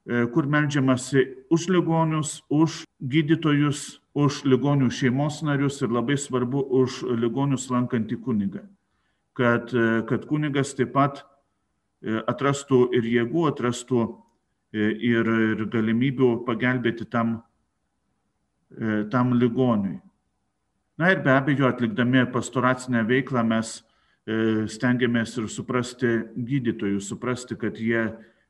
kur 0.06 0.46
melžiamasi 0.46 1.24
už 1.50 1.68
ligonius, 1.74 2.40
už 2.48 2.84
gydytojus, 3.02 4.00
už 4.16 4.44
ligonių 4.48 4.88
šeimos 4.90 5.42
narius 5.44 5.82
ir 5.82 5.92
labai 5.92 6.16
svarbu 6.16 6.62
už 6.80 7.02
ligonius 7.20 7.68
lankantį 7.70 8.20
kunigą. 8.24 8.62
Kad, 9.36 9.74
kad 10.08 10.22
kunigas 10.30 10.72
taip 10.72 10.94
pat 10.94 11.18
e, 11.20 12.22
atrastų 12.24 12.86
ir 12.96 13.04
jėgų, 13.04 13.42
atrastų 13.50 13.98
e, 14.06 14.12
ir, 14.76 15.30
ir 15.56 15.64
galimybių 15.72 16.30
pagelbėti 16.46 17.08
tam, 17.10 17.38
e, 18.70 19.02
tam 19.12 19.34
ligoniui. 19.38 19.98
Na 20.96 21.10
ir 21.12 21.20
be 21.24 21.34
abejo, 21.34 21.68
atlikdami 21.68 22.24
pastoracinę 22.32 23.04
veiklą 23.04 23.44
mes 23.44 23.82
stengiamės 24.72 25.36
ir 25.38 25.44
suprasti 25.46 26.08
gydytojus, 26.34 27.06
suprasti, 27.12 27.54
kad 27.54 27.76
jie, 27.78 28.00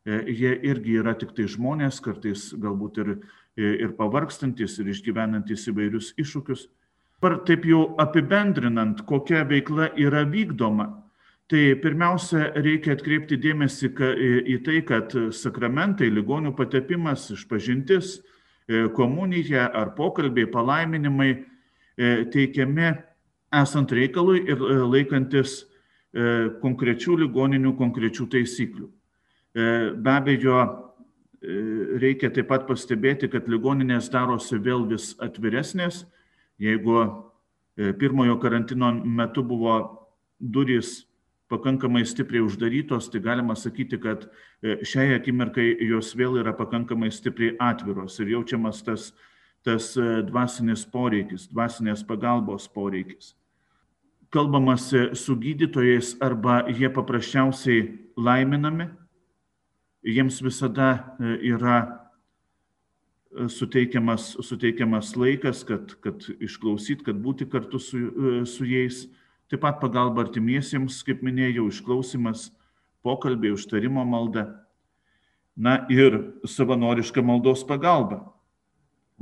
jie 0.07 0.53
irgi 0.65 0.95
yra 1.03 1.13
tik 1.21 1.35
tai 1.37 1.45
žmonės, 1.53 1.99
kartais 2.01 2.47
galbūt 2.57 3.03
ir 3.03 3.11
ir 3.57 3.95
pavargstantis, 3.97 4.77
ir 4.81 4.91
išgyvenantis 4.93 5.67
įvairius 5.71 6.13
iššūkius. 6.21 6.67
Par 7.21 7.39
taip 7.49 7.65
jau 7.65 7.95
apibendrinant, 8.01 9.01
kokia 9.09 9.47
veikla 9.49 9.89
yra 9.97 10.27
vykdoma, 10.29 10.91
tai 11.47 11.77
pirmiausia, 11.79 12.51
reikia 12.59 12.97
atkreipti 12.97 13.39
dėmesį 13.39 13.91
į 14.51 14.57
tai, 14.67 14.81
kad 14.87 15.13
sakramentai, 15.35 16.09
ligonių 16.11 16.53
patepimas, 16.59 17.29
išpažintis, 17.31 18.17
e, 18.67 18.87
komunija 18.97 19.69
ar 19.71 19.93
pokalbiai, 19.95 20.49
palaiminimai 20.51 21.31
e, 21.31 21.39
teikiami 22.35 22.91
esant 23.55 23.95
reikalui 23.95 24.43
ir 24.43 24.59
e, 24.59 24.83
laikantis 24.97 25.65
konkrečių 26.63 27.19
ligoninių, 27.27 27.75
konkrečių 27.77 28.25
taisyklių. 28.33 28.87
Be 29.53 30.13
abejo, 30.15 30.63
reikia 32.01 32.31
taip 32.33 32.49
pat 32.49 32.65
pastebėti, 32.65 33.29
kad 33.29 33.51
ligoninės 33.53 34.09
darosi 34.15 34.57
vėl 34.57 34.87
vis 34.89 35.11
atviresnės. 35.21 36.07
Jeigu 36.57 37.03
pirmojo 38.01 38.39
karantino 38.41 38.95
metu 39.05 39.45
buvo 39.45 39.77
durys 40.41 41.03
pakankamai 41.49 42.05
stipriai 42.07 42.45
uždarytos, 42.45 43.11
tai 43.11 43.21
galima 43.21 43.55
sakyti, 43.55 43.99
kad 44.03 44.27
e, 44.63 44.79
šiai 44.83 45.15
akimirkai 45.17 45.77
jos 45.87 46.13
vėl 46.19 46.41
yra 46.41 46.55
pakankamai 46.57 47.11
stipriai 47.15 47.55
atviros 47.63 48.19
ir 48.21 48.33
jaučiamas 48.35 48.83
tas, 48.87 49.11
tas 49.67 49.93
e, 49.97 50.07
dvasinis 50.27 50.85
poreikis, 50.91 51.47
dvasinės 51.53 52.03
pagalbos 52.07 52.67
poreikis. 52.75 53.35
Kalbamasi 54.35 55.13
su 55.15 55.37
gydytojais 55.39 56.17
arba 56.25 56.65
jie 56.67 56.91
paprasčiausiai 56.91 57.85
laiminami 58.19 58.91
jiems 60.07 60.43
visada 60.43 60.91
e, 61.21 61.37
yra 61.55 61.79
suteikiamas, 63.53 64.33
suteikiamas 64.43 65.13
laikas, 65.17 65.63
kad, 65.69 65.95
kad 66.03 66.27
išklausyt, 66.41 67.05
kad 67.07 67.19
būti 67.23 67.47
kartu 67.51 67.79
su, 67.83 68.03
su 68.49 68.67
jais. 68.67 69.05
Taip 69.47 69.63
pat 69.63 69.77
pagalba 69.79 70.25
artimiesiems, 70.25 71.05
kaip 71.07 71.21
minėjau, 71.23 71.69
išklausimas, 71.71 72.49
pokalbiai, 73.07 73.55
užtarimo 73.55 74.03
malda. 74.03 74.49
Na 75.57 75.85
ir 75.93 76.19
savanoriška 76.43 77.23
maldos 77.23 77.63
pagalba. 77.69 78.25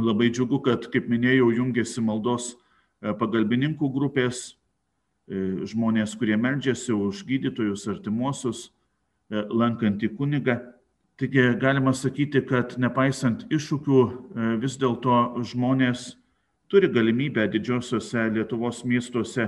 Labai 0.01 0.31
džiugu, 0.33 0.63
kad, 0.65 0.89
kaip 0.91 1.11
minėjau, 1.13 1.51
jungiasi 1.55 2.03
maldos 2.03 2.55
e, 2.55 3.13
pagalbininkų 3.21 3.91
grupės, 3.95 4.57
e, 5.29 5.67
žmonės, 5.71 6.17
kurie 6.19 6.41
meldžiasi 6.41 6.97
už 6.97 7.21
gydytojus, 7.29 7.85
artimuosius, 7.93 8.65
e, 9.29 9.45
lankantį 9.45 10.11
kunigą. 10.17 10.57
Taigi 11.21 11.45
galima 11.61 11.93
sakyti, 11.95 12.43
kad 12.49 12.75
nepaisant 12.81 13.45
iššūkių, 13.53 14.01
vis 14.59 14.75
dėlto 14.81 15.45
žmonės 15.47 16.17
turi 16.67 16.89
galimybę 16.91 17.45
didžiosiuose 17.53 18.33
Lietuvos 18.35 18.83
miestuose 18.83 19.47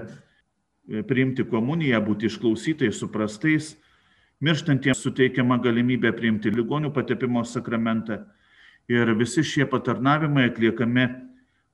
priimti 1.08 1.44
komuniją, 1.48 2.00
būti 2.04 2.30
išklausytais, 2.30 2.98
suprastais. 3.00 3.74
Mirštantiems 4.44 5.00
suteikiama 5.00 5.56
galimybė 5.64 6.12
priimti 6.16 6.52
ligonių 6.52 6.92
patepimo 6.94 7.42
sakramentą 7.48 8.20
ir 8.92 9.14
visi 9.16 9.42
šie 9.46 9.64
patarnavimai 9.70 10.50
atliekami 10.50 11.06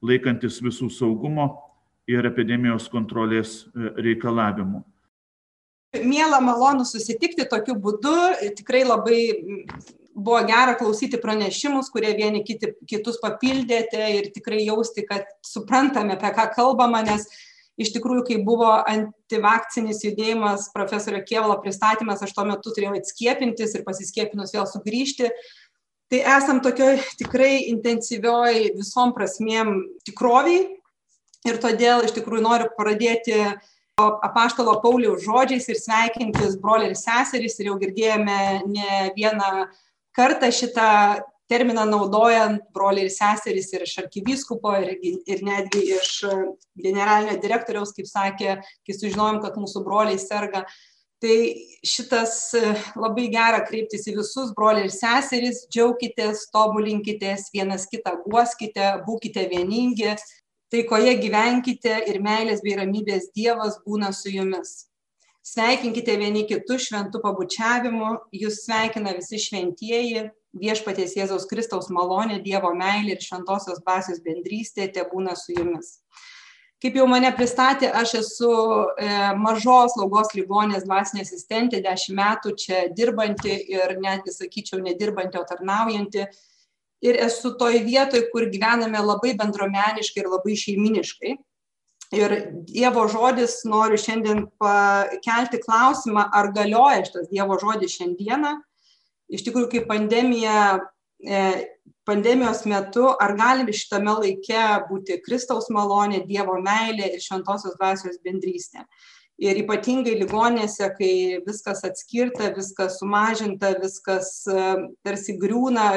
laikantis 0.02 0.60
visų 0.62 0.88
saugumo 0.90 1.48
ir 2.10 2.26
epidemijos 2.26 2.88
kontrolės 2.90 3.62
e, 3.62 3.90
reikalavimų. 4.08 4.82
Mėla, 6.02 6.38
malonu 6.40 6.86
susitikti 6.88 7.44
tokiu 7.50 7.76
būdu. 7.76 8.14
Tikrai 8.56 8.80
labai 8.86 9.18
buvo 10.14 10.40
gera 10.48 10.74
klausyti 10.78 11.20
pranešimus, 11.20 11.90
kurie 11.92 12.14
vieni 12.16 12.42
kiti, 12.46 12.72
kitus 12.88 13.18
papildėte 13.20 14.00
ir 14.16 14.30
tikrai 14.34 14.62
jausti, 14.64 15.04
kad 15.08 15.28
suprantame, 15.44 16.16
apie 16.16 16.32
ką 16.36 16.48
kalbama, 16.56 17.02
nes 17.04 17.28
iš 17.80 17.92
tikrųjų, 17.94 18.24
kai 18.28 18.38
buvo 18.44 18.68
antivakcinis 18.80 20.02
judėjimas, 20.04 20.70
profesorio 20.74 21.22
Kievalo 21.26 21.56
pristatymas, 21.62 22.22
aš 22.24 22.34
tuo 22.36 22.44
metu 22.48 22.72
turėjau 22.74 22.96
atskiepintis 22.98 23.76
ir 23.76 23.84
pasiskiepinus 23.86 24.54
vėl 24.54 24.68
sugrįžti. 24.68 25.30
Tai 26.12 26.20
esam 26.34 26.60
tokioj 26.60 26.98
tikrai 27.20 27.68
intensyvioj 27.70 28.74
visom 28.76 29.14
prasmėm 29.16 29.78
tikroviai. 30.04 30.66
Ir 31.48 31.58
todėl 31.58 32.04
iš 32.06 32.12
tikrųjų 32.14 32.44
noriu 32.44 32.68
pradėti 32.76 33.38
apaštalo 33.98 34.76
Pauliaus 34.82 35.24
žodžiais 35.24 35.66
ir 35.68 35.78
sveikintis 35.80 36.58
broliai 36.60 36.92
ir 36.92 36.98
seserys 36.98 37.58
ir 37.58 37.70
jau 37.70 37.78
girdėjome 37.80 38.38
ne 38.68 39.00
vieną 39.16 39.50
kartą 40.16 40.52
šitą 40.52 40.92
terminą 41.52 41.84
naudojant 41.88 42.62
broliai 42.74 43.08
ir 43.08 43.12
seserys 43.12 43.68
ir 43.76 43.84
iš 43.84 43.98
arkivyskupo 44.04 44.72
ir, 44.80 44.94
ir 45.04 45.44
netgi 45.44 45.84
iš 45.98 46.14
generalinio 46.80 47.36
direktoriaus, 47.42 47.92
kaip 47.96 48.08
sakė, 48.08 48.56
kai 48.86 48.96
sužinojom, 48.96 49.42
kad 49.44 49.60
mūsų 49.60 49.84
broliai 49.84 50.20
serga, 50.22 50.64
tai 51.22 51.36
šitas 51.86 52.34
e, 52.58 52.72
labai 52.98 53.28
gera 53.30 53.60
kreiptis 53.66 54.08
į 54.10 54.16
visus 54.18 54.50
broliai 54.56 54.88
ir 54.88 54.94
seserys, 54.94 55.62
džiaukitės, 55.70 56.48
tobulinkitės, 56.54 57.50
vienas 57.54 57.86
kitą 57.90 58.16
guoskite, 58.24 58.88
būkite 59.06 59.46
vieningi, 59.52 60.16
taikoje 60.72 61.14
gyvenkite 61.20 62.00
ir 62.10 62.18
meilės 62.24 62.64
bei 62.64 62.74
ramybės 62.80 63.30
Dievas 63.36 63.78
būna 63.86 64.10
su 64.16 64.32
jumis. 64.34 64.88
Sveikinkite 65.46 66.14
vieni 66.18 66.44
kitus 66.46 66.88
šventų 66.88 67.22
pabučiavimu, 67.22 68.12
jūs 68.34 68.62
sveikina 68.66 69.14
visi 69.16 69.40
šventieji, 69.42 70.28
viešpaties 70.52 71.16
Jėzaus 71.16 71.48
Kristaus 71.50 71.88
malonė, 71.90 72.42
Dievo 72.44 72.74
meilė 72.76 73.16
ir 73.16 73.24
šventosios 73.24 73.80
dvasios 73.82 74.20
bendrystė 74.24 74.90
te 74.92 75.04
būna 75.12 75.36
su 75.38 75.56
jumis 75.56 75.98
kaip 76.82 76.96
jau 76.98 77.06
mane 77.06 77.30
pristatė, 77.36 77.88
aš 77.94 78.16
esu 78.18 78.50
e, 78.98 79.08
mažos 79.38 79.94
slaugos 79.94 80.32
ligonės 80.34 80.86
dvasinė 80.86 81.22
asistentė, 81.22 81.78
dešimt 81.84 82.18
metų 82.18 82.54
čia 82.58 82.80
dirbanti 82.96 83.54
ir 83.70 83.94
netgi, 84.02 84.34
sakyčiau, 84.34 84.80
nedirbanti, 84.82 85.38
o 85.38 85.46
tarnaujanti. 85.46 86.26
Ir 87.02 87.18
esu 87.22 87.54
toj 87.58 87.80
vietoj, 87.86 88.26
kur 88.34 88.48
gyvename 88.50 88.98
labai 89.02 89.36
bendromeniškai 89.38 90.22
ir 90.22 90.30
labai 90.30 90.58
šeiminiškai. 90.58 91.36
Ir 92.18 92.34
Dievo 92.68 93.06
žodis 93.10 93.62
noriu 93.64 93.98
šiandien 93.98 94.44
pakelti 94.60 95.62
klausimą, 95.62 96.26
ar 96.34 96.50
galioja 96.54 97.06
šitas 97.06 97.30
Dievo 97.30 97.56
žodis 97.62 97.94
šiandieną. 97.94 98.58
Iš 99.32 99.46
tikrųjų, 99.46 99.70
kai 99.72 99.84
pandemija 99.88 100.56
e, 101.24 101.42
pandemijos 102.08 102.64
metu, 102.66 103.06
ar 103.20 103.34
gali 103.38 103.74
šitame 103.74 104.14
laike 104.18 104.62
būti 104.88 105.20
Kristaus 105.22 105.70
malonė, 105.70 106.24
Dievo 106.26 106.58
meilė 106.62 107.12
ir 107.14 107.22
šventosios 107.22 107.76
dvasios 107.78 108.18
bendrystė. 108.24 108.84
Ir 109.42 109.58
ypatingai 109.62 110.14
ligonėse, 110.20 110.86
kai 110.98 111.14
viskas 111.46 111.82
atskirta, 111.86 112.52
viskas 112.56 112.98
sumažinta, 113.00 113.72
viskas 113.82 114.42
e, 114.50 114.66
tarsi 115.06 115.38
griūna, 115.40 115.88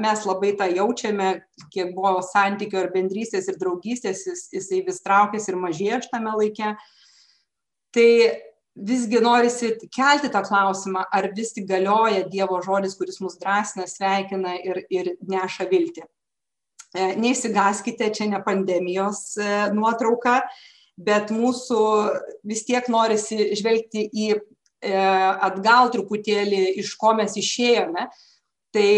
mes 0.00 0.24
labai 0.24 0.54
tą 0.56 0.70
jaučiame, 0.72 1.28
kiek 1.74 1.92
buvo 1.94 2.22
santykio 2.24 2.80
ir 2.86 2.90
bendrystės 2.94 3.50
ir 3.50 3.58
draugystės, 3.60 4.24
jis, 4.30 4.46
jisai 4.54 4.80
vis 4.86 5.02
traukėsi 5.04 5.52
ir 5.52 5.60
mažėja 5.60 6.00
šitame 6.06 6.32
laike. 6.40 6.72
Tai 7.94 8.10
visgi 8.74 9.20
norisi 9.22 9.72
kelti 9.94 10.30
tą 10.32 10.42
klausimą, 10.46 11.04
ar 11.12 11.30
vis 11.36 11.54
tik 11.54 11.68
galioja 11.68 12.24
Dievo 12.28 12.60
žodis, 12.64 12.96
kuris 12.98 13.20
mus 13.22 13.38
drąsina, 13.38 13.86
sveikina 13.90 14.56
ir, 14.58 14.82
ir 14.90 15.14
neša 15.30 15.68
viltį. 15.70 16.04
E, 16.94 17.14
neįsigaskite, 17.18 18.10
čia 18.14 18.28
ne 18.30 18.38
pandemijos 18.42 19.34
e, 19.38 19.48
nuotrauka, 19.74 20.40
bet 20.94 21.32
mūsų 21.34 21.80
vis 22.46 22.62
tiek 22.66 22.86
norisi 22.90 23.50
žvelgti 23.58 24.04
į 24.10 24.28
e, 24.34 24.38
atgal 24.94 25.90
truputėlį, 25.94 26.68
iš 26.82 26.94
ko 26.98 27.16
mes 27.18 27.34
išėjome. 27.40 28.08
Tai 28.74 28.90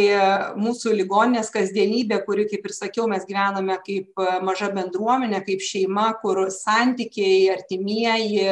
mūsų 0.57 0.95
ligoninės 0.97 1.51
kasdienybė, 1.53 2.23
kuri, 2.25 2.47
kaip 2.49 2.63
ir 2.65 2.73
sakiau, 2.73 3.05
mes 3.13 3.27
gyvename 3.29 3.75
kaip 3.85 4.23
maža 4.41 4.71
bendruomenė, 4.73 5.43
kaip 5.45 5.61
šeima, 5.61 6.07
kur 6.23 6.47
santykiai, 6.49 7.51
artimieji, 7.53 8.47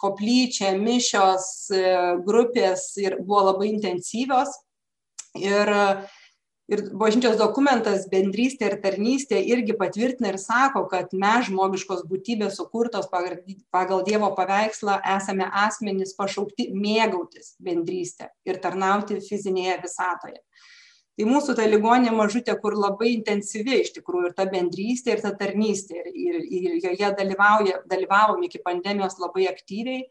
koplyčia, 0.00 0.74
mišios, 0.78 1.70
e, 1.70 1.84
grupės 2.26 2.96
ir 2.98 3.18
buvo 3.22 3.50
labai 3.50 3.70
intensyvios. 3.70 4.50
Ir, 5.34 5.70
ir 6.70 6.82
bažnyčios 6.94 7.36
dokumentas 7.38 8.06
bendrystė 8.10 8.68
ir 8.70 8.76
tarnystė 8.82 9.40
irgi 9.42 9.74
patvirtina 9.78 10.30
ir 10.30 10.38
sako, 10.38 10.84
kad 10.90 11.10
mes 11.10 11.48
žmogiškos 11.48 12.04
būtybės 12.10 12.58
sukurtos 12.60 13.10
pagal 13.10 14.04
Dievo 14.06 14.30
paveikslą 14.38 15.00
esame 15.16 15.48
asmenys 15.50 16.14
pašaukti 16.18 16.70
mėgautis 16.74 17.56
bendrystę 17.58 18.30
ir 18.46 18.62
tarnauti 18.62 19.18
fizinėje 19.26 19.80
visatoje 19.82 20.40
tai 21.14 21.26
mūsų 21.30 21.54
ta 21.58 21.66
ligoninė 21.68 22.12
mažutė 22.14 22.56
kur 22.60 22.74
labai 22.78 23.12
intensyvi 23.14 23.80
iš 23.84 23.92
tikrųjų 23.98 24.30
ir 24.30 24.36
ta 24.38 24.46
bendrystė 24.50 25.14
ir 25.14 25.22
ta 25.22 25.30
tarnystė 25.38 26.00
ir, 26.02 26.08
ir, 26.10 26.38
ir 26.42 26.78
joje 26.82 27.10
dalyvauja, 27.18 27.82
dalyvavom 27.90 28.42
iki 28.48 28.62
pandemijos 28.64 29.20
labai 29.22 29.46
aktyviai. 29.50 30.08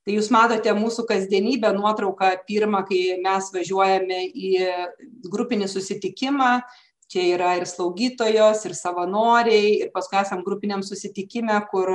Tai 0.00 0.14
jūs 0.16 0.30
matote 0.32 0.72
mūsų 0.72 1.04
kasdienybę 1.10 1.74
nuotrauką 1.76 2.30
pirmą, 2.48 2.86
kai 2.88 3.18
mes 3.20 3.50
važiuojame 3.52 4.22
į 4.32 4.52
grupinį 5.28 5.68
susitikimą. 5.68 6.54
Čia 7.10 7.24
yra 7.34 7.56
ir 7.58 7.66
slaugytojos, 7.66 8.62
ir 8.68 8.74
savanoriai, 8.78 9.70
ir 9.82 9.88
paskui 9.92 10.20
esam 10.20 10.44
grupiniam 10.46 10.84
susitikime, 10.86 11.56
kur 11.72 11.90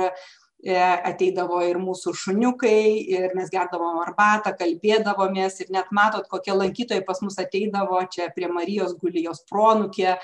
ateidavo 0.74 1.60
ir 1.62 1.78
mūsų 1.78 2.12
šuniukai, 2.16 2.98
ir 3.12 3.34
mes 3.38 3.50
gerdavom 3.52 4.00
arbatą, 4.02 4.52
kalbėdavomės, 4.58 5.60
ir 5.62 5.70
net 5.74 5.92
matot, 5.94 6.26
kokie 6.30 6.54
lankytojai 6.56 7.04
pas 7.06 7.22
mus 7.22 7.38
ateidavo, 7.38 8.00
čia 8.10 8.30
prie 8.34 8.48
Marijos 8.50 8.96
guli 8.98 9.22
jos 9.26 9.44
pronukė, 9.46 10.16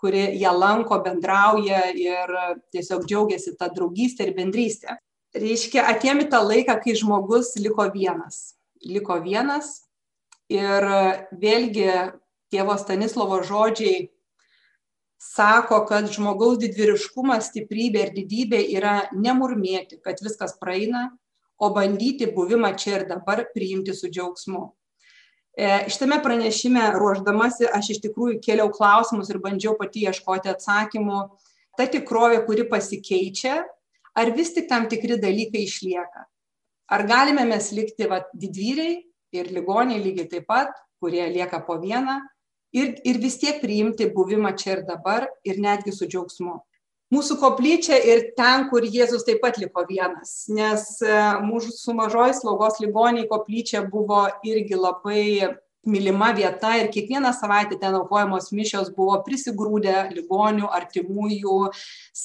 kuri 0.00 0.26
ją 0.40 0.52
lanko, 0.56 0.98
bendrauja 1.04 1.86
ir 1.94 2.34
tiesiog 2.74 3.06
džiaugiasi 3.06 3.56
tą 3.60 3.70
draugystę 3.74 4.26
ir 4.26 4.34
bendrystę. 4.36 4.98
Reiškia, 5.36 5.84
atėmi 5.92 6.28
tą 6.32 6.42
laiką, 6.44 6.78
kai 6.82 6.96
žmogus 6.96 7.54
liko 7.60 7.86
vienas. 7.92 8.56
Liko 8.84 9.18
vienas 9.20 9.86
ir 10.52 10.84
vėlgi 11.32 11.90
tėvo 12.52 12.76
Stanislovo 12.78 13.42
žodžiai 13.44 14.06
sako, 15.34 15.82
kad 15.88 16.08
žmogaus 16.12 16.58
didvyriškumas, 16.62 17.50
stiprybė 17.50 18.06
ir 18.06 18.12
didybė 18.14 18.62
yra 18.76 18.96
nemurmėti, 19.14 20.00
kad 20.04 20.20
viskas 20.24 20.56
praeina, 20.60 21.10
o 21.58 21.70
bandyti 21.74 22.28
buvimą 22.32 22.74
čia 22.76 23.00
ir 23.00 23.06
dabar 23.08 23.46
priimti 23.54 23.94
su 23.96 24.10
džiaugsmu. 24.12 24.62
E, 25.56 25.68
Šitame 25.88 26.18
pranešime 26.22 26.84
ruoždamasi 26.98 27.68
aš 27.72 27.94
iš 27.94 28.02
tikrųjų 28.04 28.40
kėliau 28.44 28.68
klausimus 28.74 29.30
ir 29.32 29.40
bandžiau 29.40 29.72
pati 29.78 30.04
ieškoti 30.04 30.52
atsakymų. 30.52 31.20
Ta 31.76 31.86
tikrovė, 31.92 32.42
kuri 32.44 32.66
pasikeičia, 32.68 33.62
ar 34.16 34.32
vis 34.36 34.52
tik 34.56 34.68
tam 34.68 34.84
tikri 34.88 35.16
dalykai 35.20 35.64
išlieka? 35.64 36.26
Ar 36.92 37.02
galime 37.08 37.44
mes 37.48 37.72
likti 37.74 38.08
va, 38.08 38.20
didvyriai 38.36 39.00
ir 39.36 39.50
ligoniai 39.52 40.00
lygiai 40.00 40.28
taip 40.30 40.46
pat, 40.48 40.76
kurie 41.00 41.24
lieka 41.32 41.60
po 41.66 41.80
vieną, 41.80 42.20
ir, 42.76 42.94
ir 43.04 43.20
vis 43.22 43.38
tiek 43.40 43.60
priimti 43.62 44.08
buvimą 44.12 44.54
čia 44.60 44.78
ir 44.78 44.86
dabar 44.88 45.28
ir 45.44 45.60
netgi 45.62 45.94
su 45.96 46.08
džiaugsmu. 46.08 46.58
Mūsų 47.14 47.36
koplyčia 47.38 48.00
ir 48.02 48.32
ten, 48.38 48.64
kur 48.70 48.82
Jėzus 48.82 49.22
taip 49.26 49.38
pat 49.44 49.60
liko 49.62 49.84
vienas, 49.86 50.48
nes 50.50 50.88
e, 51.06 51.18
mūsų 51.46 51.94
mažoji 51.94 52.34
slaugos 52.40 52.80
ligoniai 52.82 53.28
koplyčia 53.30 53.84
buvo 53.86 54.24
irgi 54.42 54.74
labai 54.74 55.52
mylima 55.86 56.32
vieta 56.34 56.72
ir 56.80 56.90
kiekvieną 56.90 57.30
savaitę 57.32 57.78
ten 57.78 57.94
aukojamos 57.94 58.50
mišios 58.50 58.90
buvo 58.96 59.20
prisigrūdę 59.26 59.94
ligonių, 60.16 60.66
artimųjų, 60.78 61.58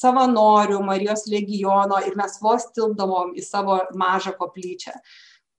savanorių, 0.02 0.82
Marijos 0.88 1.28
legiono 1.30 2.02
ir 2.08 2.18
mes 2.18 2.40
vos 2.42 2.66
tilpdavom 2.74 3.36
į 3.38 3.46
savo 3.46 3.78
mažą 3.94 4.34
koplyčią. 4.40 4.98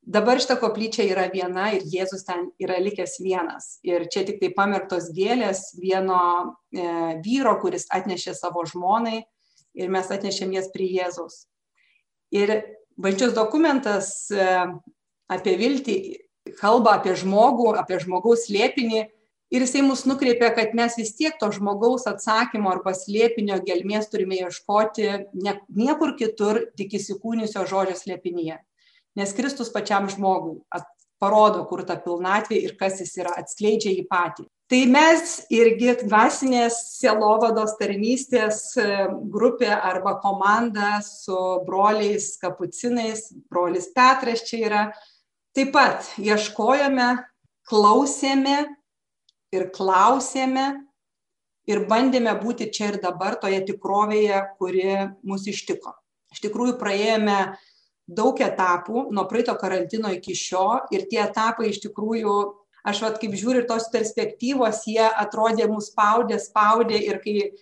Dabar 0.02 0.40
šita 0.42 0.56
koplyčia 0.58 1.04
yra 1.06 1.28
viena 1.30 1.68
ir 1.76 1.84
Jėzus 1.86 2.24
ten 2.26 2.48
yra 2.58 2.80
likęs 2.82 3.20
vienas. 3.22 3.76
Ir 3.86 4.08
čia 4.10 4.24
tik 4.26 4.40
tai 4.40 4.50
pamirtos 4.56 5.12
gėlės 5.14 5.76
vieno 5.78 6.18
e, 6.74 6.86
vyro, 7.22 7.54
kuris 7.62 7.86
atnešė 7.86 8.34
savo 8.34 8.64
žmonai 8.66 9.20
ir 9.78 9.92
mes 9.94 10.10
atnešėm 10.10 10.56
jas 10.56 10.66
prie 10.74 10.88
Jėzaus. 10.90 11.44
Ir 12.34 12.50
bažnyčios 12.98 13.36
dokumentas 13.36 14.26
e, 14.34 14.48
apie 15.30 15.54
viltį 15.60 15.96
kalba 16.58 16.96
apie 16.98 17.14
žmogų, 17.22 17.70
apie 17.78 18.00
žmogaus 18.02 18.48
slėpinį 18.48 19.04
ir 19.54 19.64
jisai 19.64 19.84
mus 19.86 20.02
nukreipia, 20.08 20.50
kad 20.56 20.74
mes 20.74 20.98
vis 20.98 21.14
tiek 21.14 21.38
to 21.38 21.52
žmogaus 21.54 22.08
atsakymo 22.10 22.72
arba 22.72 22.90
slėpinio 22.96 23.60
gelmės 23.62 24.10
turime 24.10 24.40
ieškoti 24.40 25.08
ne, 25.46 25.56
niekur 25.70 26.16
kitur, 26.18 26.64
tik 26.74 26.98
įsikūnysio 26.98 27.68
žodžio 27.70 27.94
slėpinyje. 28.02 28.58
Nes 29.18 29.34
Kristus 29.36 29.72
pačiam 29.72 30.08
žmogui 30.08 30.60
parodo, 31.22 31.62
kur 31.70 31.84
ta 31.86 31.96
pilnatvė 32.02 32.58
ir 32.66 32.74
kas 32.80 32.98
jis 33.02 33.14
yra, 33.20 33.36
atskleidžia 33.38 33.92
jį 33.94 34.04
patį. 34.10 34.46
Tai 34.72 34.80
mes 34.88 35.34
irgi 35.52 35.92
dvasinės 36.00 36.78
sielovados 36.96 37.74
tarnystės 37.76 38.62
e, 38.80 38.86
grupė 39.34 39.68
arba 39.74 40.16
komanda 40.22 40.96
su 41.04 41.36
broliais 41.66 42.32
kapucinais, 42.40 43.26
brolis 43.52 43.90
Petras 43.92 44.46
čia 44.48 44.62
yra, 44.64 44.84
taip 45.52 45.74
pat 45.76 46.08
ieškojome, 46.16 47.10
klausėme 47.68 48.56
ir 49.52 49.68
klausėme 49.76 50.66
ir 51.68 51.84
bandėme 51.90 52.32
būti 52.40 52.70
čia 52.72 52.94
ir 52.94 53.02
dabar 53.02 53.36
toje 53.42 53.60
tikrovėje, 53.68 54.40
kuri 54.56 54.88
mus 55.28 55.44
ištiko. 55.52 55.92
Iš 56.32 56.40
tikrųjų 56.46 56.78
praėjome 56.80 57.38
daug 58.16 58.40
etapų 58.40 59.08
nuo 59.14 59.26
praeito 59.30 59.54
karantino 59.60 60.10
iki 60.12 60.34
šio 60.36 60.66
ir 60.94 61.06
tie 61.10 61.22
etapai 61.24 61.70
iš 61.70 61.82
tikrųjų 61.86 62.36
aš 62.88 63.02
vat 63.04 63.18
kaip 63.22 63.34
žiūriu 63.38 63.66
tos 63.68 63.88
perspektyvos 63.92 64.86
jie 64.90 65.04
atrodė 65.04 65.68
mus 65.70 65.92
spaudė 65.92 66.38
spaudė 66.42 66.98
ir 66.98 67.20
kai 67.22 67.36
e, 67.42 67.52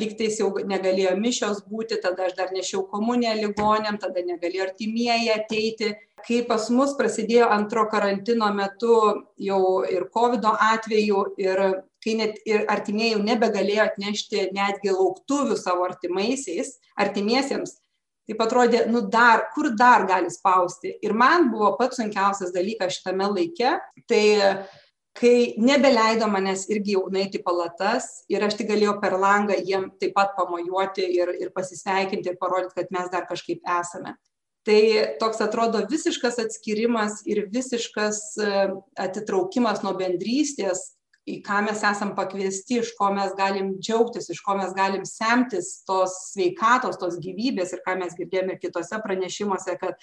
lygtais 0.00 0.40
jau 0.40 0.50
negalėjo 0.72 1.14
mišios 1.20 1.62
būti 1.70 2.00
tada 2.02 2.28
aš 2.28 2.34
dar 2.40 2.50
nešiau 2.54 2.84
komuniją 2.90 3.36
ligoniam 3.40 4.00
tada 4.02 4.24
negalėjo 4.26 4.68
artimieji 4.70 5.30
ateiti. 5.34 5.94
Kai 6.24 6.40
pas 6.48 6.70
mus 6.72 6.94
prasidėjo 6.96 7.50
antro 7.52 7.84
karantino 7.92 8.48
metu 8.56 8.94
jau 9.36 9.62
ir 9.84 10.06
kovido 10.14 10.54
atveju 10.72 11.24
ir 11.36 11.60
kai 12.04 12.14
net 12.20 12.40
ir 12.48 12.64
artimieji 12.72 13.14
jau 13.14 13.22
nebegalėjo 13.26 13.84
atnešti 13.90 14.48
netgi 14.56 14.92
lauktuvių 14.96 15.56
savo 15.60 15.84
artimaisiais 15.84 16.78
artimiesiems 17.00 17.78
taip 18.28 18.40
atrodė 18.40 18.84
nu 18.90 19.04
dar 19.10 19.48
kur 19.54 19.70
dar 19.76 20.06
gali 20.08 20.32
spausti? 20.32 20.94
Ir 21.04 21.12
man 21.16 21.50
buvo 21.52 21.74
pats 21.78 22.00
sunkiausias 22.00 22.54
dalykas 22.54 22.98
šitame 22.98 23.28
laike 23.32 23.76
tai 24.08 24.24
kai 25.14 25.54
nebeleido 25.62 26.26
manęs 26.26 26.66
irgi 26.74 26.96
jau 26.96 27.06
nueiti 27.12 27.38
palatas 27.42 28.24
ir 28.32 28.42
aš 28.42 28.56
tik 28.58 28.72
galėjau 28.72 28.96
per 29.02 29.14
langą 29.20 29.56
jiem 29.60 29.90
taip 30.00 30.14
pat 30.16 30.34
pamojuoti 30.38 31.06
ir 31.20 31.34
ir 31.38 31.52
pasisveikinti 31.54 32.32
ir 32.32 32.40
parodyt 32.40 32.74
kad 32.74 32.90
mes 32.90 33.10
dar 33.12 33.28
kažkaip 33.30 33.62
esame. 33.80 34.16
Tai 34.64 34.80
toks 35.20 35.42
atrodo 35.44 35.82
visiškas 35.90 36.38
atskyrimas 36.40 37.20
ir 37.28 37.44
visiškas 37.52 38.20
e, 38.40 38.52
atitraukimas 38.96 39.82
nuo 39.84 39.92
bendrystės 39.98 40.94
į 41.28 41.38
ką 41.44 41.62
mes 41.64 41.80
esam 41.88 42.12
pakviesti, 42.16 42.80
iš 42.82 42.92
ko 42.98 43.08
mes 43.16 43.32
galim 43.38 43.74
džiaugtis, 43.80 44.28
iš 44.32 44.42
ko 44.44 44.56
mes 44.58 44.74
galim 44.76 45.06
semtis 45.08 45.78
tos 45.88 46.16
sveikatos, 46.34 46.98
tos 47.00 47.16
gyvybės 47.22 47.72
ir 47.72 47.82
ką 47.86 47.96
mes 48.02 48.16
girdėjome 48.18 48.58
kitose 48.60 49.00
pranešimuose, 49.04 49.76
kad 49.80 49.96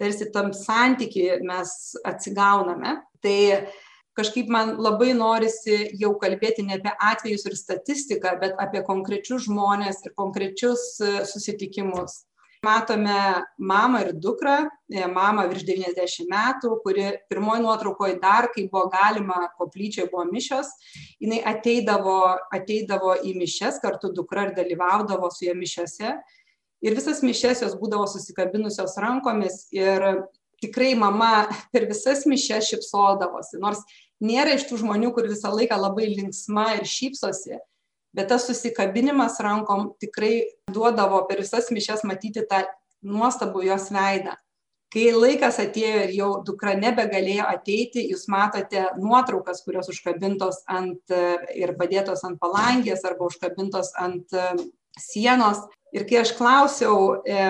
tarsi 0.00 0.30
tam 0.34 0.54
santykiai 0.56 1.40
mes 1.46 1.74
atsigauname. 2.06 3.00
Tai 3.20 3.40
kažkaip 4.16 4.48
man 4.52 4.76
labai 4.80 5.10
norisi 5.16 5.90
jau 5.98 6.14
kalbėti 6.22 6.64
ne 6.66 6.78
apie 6.78 6.94
atvejus 7.10 7.46
ir 7.50 7.58
statistiką, 7.58 8.36
bet 8.40 8.56
apie 8.62 8.84
konkrečius 8.86 9.48
žmonės 9.48 10.04
ir 10.06 10.14
konkrečius 10.18 10.92
susitikimus 11.32 12.22
matome 12.62 13.42
mamą 13.58 14.00
ir 14.04 14.12
dukrą 14.14 14.56
e, 14.92 15.06
mamą 15.08 15.46
virš 15.48 15.64
devyniasdešim 15.68 16.28
metų 16.28 16.74
kuri 16.84 17.06
pirmoj 17.32 17.62
nuotraukoj 17.64 18.18
dar 18.20 18.50
kai 18.52 18.66
buvo 18.68 18.90
galima 18.92 19.46
koplyčioj 19.56 20.10
buvo 20.12 20.26
mišios. 20.28 20.68
Jinai 21.22 21.40
ateidavo 21.54 22.18
ateidavo 22.52 23.16
į 23.24 23.34
mišias 23.40 23.80
kartu 23.80 24.12
dukra 24.12 24.48
ir 24.48 24.54
dalyvaudavo 24.58 25.30
su 25.32 25.46
ja 25.48 25.56
mišiose. 25.56 26.18
Ir 26.84 26.96
visas 26.96 27.24
mišias 27.24 27.64
jos 27.64 27.78
būdavo 27.80 28.06
susikabinusios 28.08 28.96
rankomis 29.00 29.66
ir 29.72 30.24
tikrai 30.60 30.92
mama 30.94 31.48
per 31.72 31.88
visas 31.88 32.26
mišias 32.28 32.68
šypsodavosi 32.68 33.60
nors 33.60 33.80
nėra 34.20 34.56
iš 34.56 34.68
tų 34.68 34.82
žmonių 34.84 35.14
kur 35.16 35.28
visą 35.28 35.52
laiką 35.54 35.80
labai 35.80 36.12
linksma 36.12 36.74
ir 36.76 36.88
šypsosi 36.88 37.56
bet 38.16 38.30
tas 38.32 38.46
susikabinimas 38.48 39.38
rankom 39.44 39.92
tikrai 40.02 40.44
duodavo 40.72 41.24
per 41.28 41.42
visas 41.44 41.70
mišias 41.74 42.04
matyti 42.08 42.44
tą 42.50 42.64
nuostabų 43.06 43.64
jos 43.68 43.90
veidą. 43.94 44.36
Kai 44.90 45.12
laikas 45.14 45.60
atėjo 45.62 45.98
ir 46.04 46.12
jau 46.16 46.30
dukra 46.42 46.72
nebegalėjo 46.74 47.44
ateiti, 47.46 48.02
jūs 48.10 48.24
matote 48.32 48.88
nuotraukas, 48.98 49.62
kurios 49.62 49.86
užkabintos 49.92 50.64
ant 50.66 51.14
ir 51.54 51.76
padėtos 51.78 52.24
ant 52.26 52.40
palangės 52.42 53.06
arba 53.06 53.28
užkabintos 53.30 53.92
ant 54.02 54.34
sienos. 54.98 55.62
Ir 55.94 56.08
kai 56.10 56.20
aš 56.24 56.34
klausiau, 56.38 57.22
e, 57.22 57.46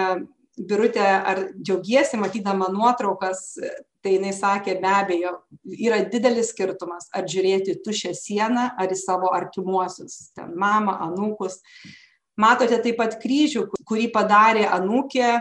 Birutė, 0.59 1.05
ar 1.05 1.45
džiaugiesi 1.63 2.19
matydama 2.21 2.67
nuotraukas, 2.75 3.55
tai 4.03 4.17
jinai 4.17 4.33
sakė 4.35 4.75
be 4.81 4.89
abejo 4.91 5.33
yra 5.77 6.01
didelis 6.11 6.51
skirtumas 6.55 7.09
ar 7.15 7.29
žiūrėti 7.31 7.79
tuščią 7.85 8.13
sieną 8.17 8.67
ar 8.81 8.93
į 8.93 8.99
savo 8.99 9.31
artimuosius 9.37 10.33
ten 10.37 10.55
mamą 10.59 10.97
anūkus. 11.07 11.61
Matote 12.41 12.81
taip 12.83 12.99
pat 12.99 13.19
kryžių 13.23 13.67
kurį 13.89 14.09
padarė 14.15 14.67
anūkė 14.73 15.39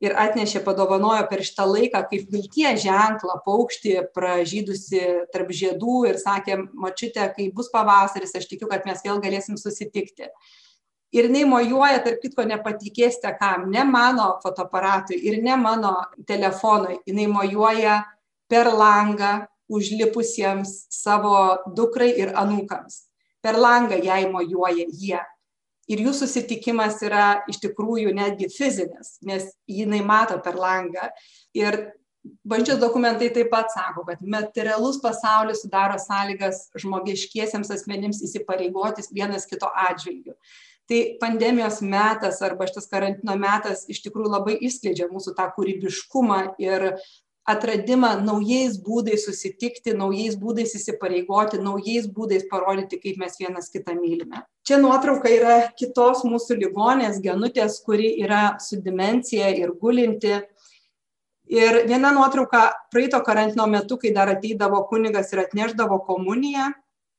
ir 0.00 0.16
atnešė 0.16 0.62
padovanojo 0.64 1.26
per 1.28 1.44
šitą 1.44 1.66
laiką 1.68 2.00
kaip 2.08 2.32
vilties 2.32 2.80
ženklą 2.86 3.36
paukštį 3.44 3.96
pražydusį 4.16 5.04
tarp 5.34 5.52
žiedų 5.52 5.98
ir 6.10 6.20
sakė 6.22 6.56
močiute 6.72 7.26
kai 7.36 7.50
bus 7.54 7.68
pavasaris 7.72 8.34
aš 8.36 8.48
tikiu 8.48 8.70
kad 8.70 8.88
mes 8.88 9.04
vėl 9.04 9.20
galėsim 9.22 9.60
susitikti 9.60 10.30
ir 11.12 11.26
jinai 11.26 11.44
mojuoja 11.48 12.00
tarp 12.04 12.22
kitko 12.22 12.44
nepatikėsite 12.46 13.32
kam 13.38 13.68
ne 13.70 13.84
mano 13.84 14.32
fotoaparatui 14.42 15.18
ir 15.30 15.40
ne 15.42 15.56
mano 15.56 15.94
telefonui. 16.26 17.00
Jinai 17.06 17.26
mojuoja 17.30 18.00
per 18.50 18.70
langą 18.70 19.46
užlipusiems 19.70 20.86
savo 20.90 21.34
dukrai 21.76 22.12
ir 22.18 22.34
anūkams. 22.38 23.04
Per 23.42 23.58
langą 23.58 23.98
jai 24.02 24.24
mojuoja 24.30 24.86
jie. 24.88 25.20
Ir 25.90 26.02
jų 26.04 26.12
susitikimas 26.14 27.00
yra 27.02 27.40
iš 27.50 27.58
tikrųjų 27.64 28.12
netgi 28.14 28.46
fizinis 28.52 29.16
nes 29.26 29.48
jinai 29.66 30.04
mato 30.06 30.36
per 30.38 30.54
langą. 30.54 31.08
Ir 31.56 31.80
bažnyčios 32.46 32.78
dokumentai 32.78 33.30
taip 33.34 33.50
pat 33.50 33.72
sako 33.74 34.04
kad 34.06 34.22
materialus 34.22 35.00
pasaulis 35.02 35.64
sudaro 35.64 35.96
sąlygas 35.98 36.68
žmogiškiesiems 36.78 37.72
asmenims 37.74 38.20
įsipareigoti 38.22 39.08
vienas 39.16 39.48
kito 39.50 39.70
atžvilgiu 39.88 40.36
tai 40.90 41.16
pandemijos 41.20 41.78
metas 41.86 42.40
arba 42.42 42.66
šitas 42.66 42.90
karantino 42.90 43.36
metas 43.38 43.84
iš 43.92 44.02
tikrųjų 44.02 44.32
labai 44.32 44.56
išskleidžia 44.66 45.06
mūsų 45.12 45.36
tą 45.38 45.46
kūrybiškumą 45.54 46.40
ir 46.58 46.88
atradimą 47.50 48.10
naujais 48.24 48.76
būdais 48.82 49.24
susitikti, 49.26 49.94
naujais 49.96 50.36
būdais 50.38 50.74
įsipareigoti, 50.76 51.60
naujais 51.62 52.08
būdais 52.10 52.46
parodyti, 52.50 52.98
kaip 53.02 53.22
mes 53.22 53.38
vienas 53.40 53.70
kitą 53.72 53.94
mylime. 53.98 54.42
Čia 54.66 54.80
nuotrauka 54.82 55.30
yra 55.32 55.56
kitos 55.78 56.24
mūsų 56.26 56.58
ligonės, 56.60 57.22
genutės, 57.22 57.80
kuri 57.86 58.12
yra 58.24 58.58
su 58.62 58.80
dimencija 58.82 59.50
ir 59.56 59.72
gulinti. 59.80 60.42
Ir 61.50 61.82
viena 61.88 62.12
nuotrauka 62.14 62.68
praeito 62.92 63.18
karantino 63.26 63.66
metu, 63.70 63.98
kai 63.98 64.12
dar 64.14 64.30
ateidavo 64.30 64.84
kunigas 64.90 65.32
ir 65.32 65.46
atneždavo 65.46 66.02
komuniją, 66.06 66.68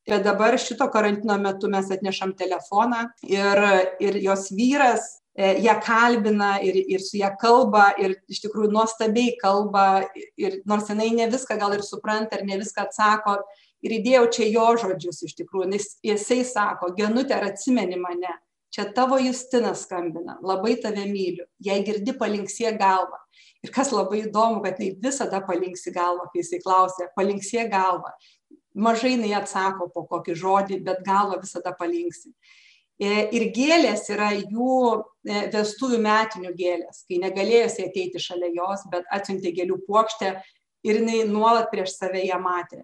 bet 0.07 0.23
dabar 0.25 0.57
šito 0.59 0.87
karantino 0.91 1.37
metu 1.37 1.69
mes 1.69 1.91
atnešam 1.93 2.35
telefoną 2.37 3.07
ir, 3.27 3.63
ir 4.01 4.17
jos 4.23 4.49
vyras 4.57 5.07
e, 5.35 5.55
ją 5.63 5.77
kalbina 5.85 6.55
ir, 6.65 6.77
ir 6.95 7.03
su 7.05 7.19
ją 7.19 7.31
kalba 7.41 7.91
ir 8.01 8.17
iš 8.31 8.41
tikrųjų 8.45 8.71
nuostabiai 8.73 9.35
kalba 9.41 10.05
ir 10.37 10.61
nors 10.65 10.89
jinai 10.89 11.11
ne 11.15 11.29
viską 11.31 11.59
gal 11.61 11.77
ir 11.77 11.85
supranta 11.85 12.39
ir 12.39 12.47
ne 12.49 12.57
viską 12.63 12.87
atsako 12.89 13.37
ir 13.85 13.97
įdėjau 13.99 14.25
čia 14.35 14.47
jo 14.49 14.67
žodžius 14.83 15.23
iš 15.27 15.35
tikrųjų, 15.41 15.69
nes 15.73 15.87
jisai 16.05 16.41
sako, 16.47 16.93
genutė 16.97 17.37
ar 17.37 17.49
atsimeni 17.49 17.97
mane, 17.99 18.33
čia 18.71 18.87
tavo 18.95 19.17
Justinas 19.19 19.85
skambina, 19.85 20.37
labai 20.45 20.77
tave 20.81 21.07
myliu, 21.09 21.47
jei 21.59 21.81
girdi 21.85 22.15
palinksie 22.17 22.71
galvą. 22.77 23.19
Ir 23.61 23.73
kas 23.73 23.91
labai 23.93 24.23
įdomu, 24.23 24.61
kad 24.63 24.79
tai 24.79 24.91
visada 25.01 25.41
palinksi 25.45 25.93
galvą, 25.93 26.29
kai 26.31 26.41
jisai 26.41 26.61
klausė, 26.63 27.09
palinksie 27.17 27.67
galvą 27.69 28.13
mažai 28.73 29.15
jinai 29.15 29.33
atsako 29.37 29.89
po 29.93 30.05
kokį 30.09 30.35
žodį, 30.37 30.81
bet 30.85 31.03
galva 31.05 31.39
visada 31.41 31.73
palinksi. 31.77 32.31
E, 33.01 33.25
ir 33.33 33.47
gėlės 33.55 34.05
yra 34.13 34.29
jų 34.37 34.75
e, 35.25 35.47
vestuvių 35.53 35.97
metinių 36.03 36.53
gėlės, 36.57 37.03
kai 37.09 37.17
negalėjusi 37.23 37.87
ateiti 37.87 38.21
šalia 38.21 38.51
jos, 38.53 38.85
bet 38.93 39.07
atsiuntė 39.11 39.53
gėlių 39.57 39.79
plokštę 39.87 40.35
ir 40.85 41.01
jinai 41.01 41.23
nuolat 41.29 41.71
prieš 41.73 41.95
save 41.97 42.21
ją 42.27 42.37
matė. 42.43 42.83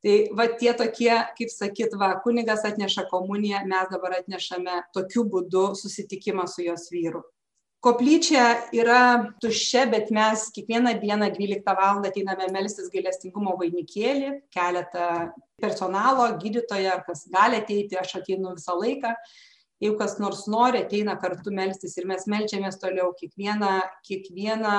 Tai 0.00 0.14
va 0.38 0.46
tie 0.60 0.70
tokie, 0.72 1.10
kaip 1.36 1.50
sakyt, 1.52 1.92
va, 2.00 2.14
kunigas 2.24 2.62
atneša 2.64 3.04
komuniją, 3.10 3.66
mes 3.68 3.90
dabar 3.90 4.16
atnešame 4.22 4.78
tokiu 4.96 5.26
būdu 5.28 5.74
susitikimą 5.76 6.46
su 6.48 6.64
jos 6.64 6.88
vyru 6.94 7.20
koplyčia 7.84 8.44
yra 8.76 9.02
tuščia 9.40 9.86
bet 9.92 10.10
mes 10.12 10.48
kiekvieną 10.54 10.94
dieną 11.00 11.30
dvyliktą 11.36 11.74
valandą 11.78 12.10
ateiname 12.10 12.50
melstis 12.52 12.90
gailestingumo 12.92 13.54
vainikėlį 13.60 14.32
keletą 14.52 15.06
personalo 15.60 16.26
gydytoja 16.42 16.98
ar 16.98 17.06
kas 17.06 17.24
gali 17.32 17.60
ateiti 17.60 17.98
aš 18.00 18.18
ateinu 18.20 18.52
visą 18.56 18.76
laiką. 18.80 19.14
Jeigu 19.80 19.96
kas 19.96 20.18
nors 20.20 20.42
nori 20.52 20.82
ateina 20.84 21.14
kartu 21.20 21.52
melstis 21.56 21.96
ir 21.96 22.04
mes 22.08 22.26
meldžiamės 22.28 22.76
toliau. 22.82 23.14
Kiekvieną 23.16 23.78
kiekvieną 24.04 24.74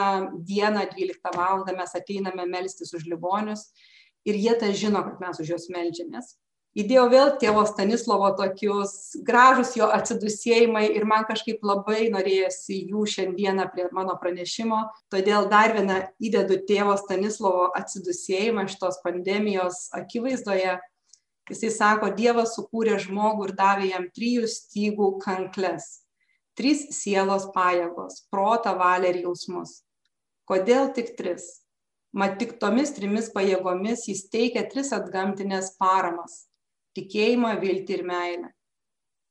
dieną 0.45 0.85
dvyliktą 0.93 1.33
valandą 1.33 1.73
mes 1.79 1.97
ateiname 1.97 2.45
melstis 2.45 2.93
už 2.93 3.09
ligonius 3.09 3.71
ir 4.29 4.37
jie 4.37 4.53
tą 4.61 4.69
žino 4.77 5.01
kad 5.07 5.17
mes 5.25 5.41
už 5.41 5.55
juos 5.55 5.69
meldžiamės 5.73 6.35
įdėjau 6.77 7.07
vėl 7.11 7.31
tėvo 7.41 7.63
Stanislovo 7.67 8.29
tokius 8.37 9.17
gražus 9.27 9.73
jo 9.75 9.89
atsidusėjimai 9.91 10.85
ir 10.95 11.05
man 11.07 11.25
kažkaip 11.27 11.63
labai 11.67 12.07
norėjosi 12.13 12.77
jų 12.91 13.03
šiandieną 13.13 13.67
prie 13.73 13.89
mano 13.95 14.15
pranešimo. 14.19 14.85
Todėl 15.11 15.49
dar 15.51 15.75
vieną 15.75 15.99
įdedu 16.23 16.61
tėvo 16.67 16.95
Stanislovo 16.99 17.67
atsidusėjimą 17.77 18.67
šitos 18.71 19.01
pandemijos 19.03 19.89
akivaizdoje. 19.97 20.77
Jisai 21.51 21.71
sako, 21.75 22.11
Dievas 22.15 22.53
sukūrė 22.55 22.95
žmogų 23.01 23.49
ir 23.49 23.55
davė 23.57 23.89
jam 23.89 24.05
trijų 24.15 24.47
stygų 24.47 25.17
kankles. 25.23 26.05
Trys 26.55 26.85
sielos 26.95 27.49
pajėgos- 27.55 28.23
protą, 28.31 28.77
valią 28.79 29.09
ir 29.11 29.23
jausmus. 29.25 29.81
Kodėl 30.47 30.93
tik 30.93 31.17
tris? 31.17 31.63
Mat 32.13 32.39
tik 32.39 32.59
tomis 32.59 32.91
trimis 32.91 33.29
pajėgomis 33.31 34.07
jis 34.07 34.29
teikia 34.29 34.69
tris 34.69 34.91
atgamtinės 34.91 35.75
paramas 35.79 36.50
tikėjimą, 36.97 37.53
viltį 37.61 37.97
ir 37.97 38.03
meilę. 38.07 38.49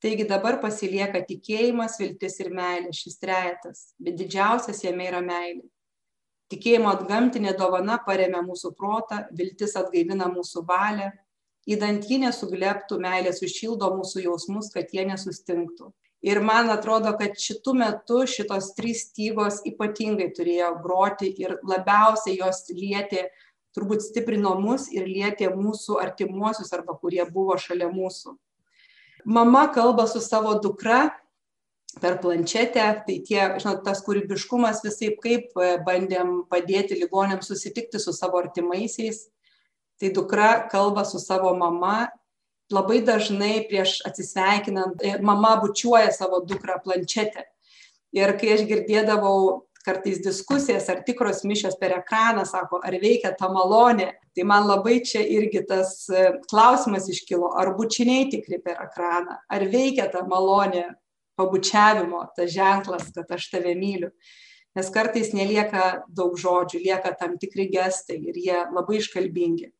Taigi 0.01 0.25
dabar 0.25 0.57
pasilieka 0.63 1.21
tikėjimas, 1.27 1.99
viltis 2.01 2.39
ir 2.41 2.49
meilė, 2.57 2.89
šis 2.95 3.19
trejetas, 3.21 3.91
bet 4.01 4.17
didžiausias 4.17 4.81
jame 4.81 5.05
yra 5.11 5.21
meilė. 5.21 5.67
Tikėjimo 6.51 6.89
atgamtinė 6.89 7.53
dovana 7.55 7.99
paremia 8.05 8.41
mūsų 8.43 8.73
protą, 8.75 9.21
viltis 9.37 9.77
atgaivina 9.79 10.25
mūsų 10.33 10.65
valią, 10.67 11.11
įdant 11.69 12.09
ji 12.09 12.17
nesugleptų, 12.25 12.97
meilė 12.99 13.31
sušildo 13.37 13.91
mūsų 13.99 14.25
jausmus, 14.25 14.71
kad 14.73 14.89
jie 14.91 15.05
nesustinktų. 15.07 15.91
Ir 16.21 16.41
man 16.45 16.69
atrodo, 16.69 17.13
kad 17.17 17.37
šitų 17.41 17.73
metų 17.79 18.25
šitos 18.29 18.73
trys 18.77 19.07
stygos 19.07 19.61
ypatingai 19.69 20.29
turėjo 20.37 20.73
groti 20.83 21.31
ir 21.41 21.55
labiausiai 21.65 22.35
jos 22.37 22.67
lietė 22.73 23.29
turbūt 23.75 24.03
stiprino 24.03 24.53
mus 24.59 24.89
ir 24.91 25.07
lietė 25.07 25.51
mūsų 25.55 25.99
artimuosius 26.01 26.71
arba 26.75 26.97
kurie 26.99 27.23
buvo 27.29 27.57
šalia 27.59 27.89
mūsų. 27.91 28.35
Mama 29.25 29.67
kalba 29.73 30.07
su 30.09 30.21
savo 30.21 30.55
dukra 30.59 31.11
per 32.01 32.17
planšetę, 32.23 32.85
tai 33.05 33.17
tie, 33.27 33.41
žinot, 33.59 33.83
tas 33.85 34.01
kūrybiškumas 34.05 34.79
visai 34.85 35.11
kaip 35.21 35.51
e, 35.59 35.75
bandėm 35.85 36.45
padėti 36.49 36.95
ligonėms 36.97 37.51
susitikti 37.51 37.99
su 37.99 38.13
savo 38.15 38.39
artimaisiais. 38.39 39.25
Tai 39.99 40.09
dukra 40.15 40.51
kalba 40.71 41.03
su 41.05 41.19
savo 41.19 41.51
mama, 41.57 42.07
labai 42.71 43.01
dažnai 43.05 43.67
prieš 43.69 43.99
atsisveikinant, 44.07 45.03
e, 45.03 45.17
mama 45.21 45.57
bučiuoja 45.61 46.13
savo 46.15 46.39
dukrą 46.47 46.79
planšetę. 46.85 47.43
Ir 48.15 48.33
kai 48.39 48.55
aš 48.55 48.65
girdėdavau 48.67 49.67
kartais 49.85 50.21
diskusijas, 50.23 50.87
ar 50.91 51.01
tikros 51.07 51.43
mišios 51.47 51.77
per 51.79 51.95
ekraną, 51.97 52.45
sako, 52.47 52.81
ar 52.85 52.97
veikia 53.01 53.33
ta 53.37 53.49
malonė. 53.51 54.11
Tai 54.35 54.45
man 54.47 54.67
labai 54.69 55.01
čia 55.03 55.23
irgi 55.25 55.65
tas 55.67 56.05
e, 56.09 56.29
klausimas 56.51 57.09
iškilo, 57.11 57.51
ar 57.59 57.73
bučiniai 57.75 58.29
tikri 58.31 58.61
per 58.63 58.79
ekraną, 58.85 59.39
ar 59.51 59.65
veikia 59.71 60.07
ta 60.13 60.23
malonė 60.27 60.85
pabučiavimo, 61.39 62.23
tas 62.37 62.53
ženklas, 62.53 63.11
kad 63.15 63.31
aš 63.35 63.49
tave 63.51 63.75
myliu. 63.75 64.11
Nes 64.77 64.87
kartais 64.93 65.33
nelieka 65.35 66.05
daug 66.07 66.37
žodžių, 66.39 66.79
lieka 66.85 67.11
tam 67.19 67.35
tikri 67.41 67.67
gestai 67.73 68.21
ir 68.31 68.39
jie 68.39 68.59
labai 68.71 69.01
iškalbingi. 69.01 69.71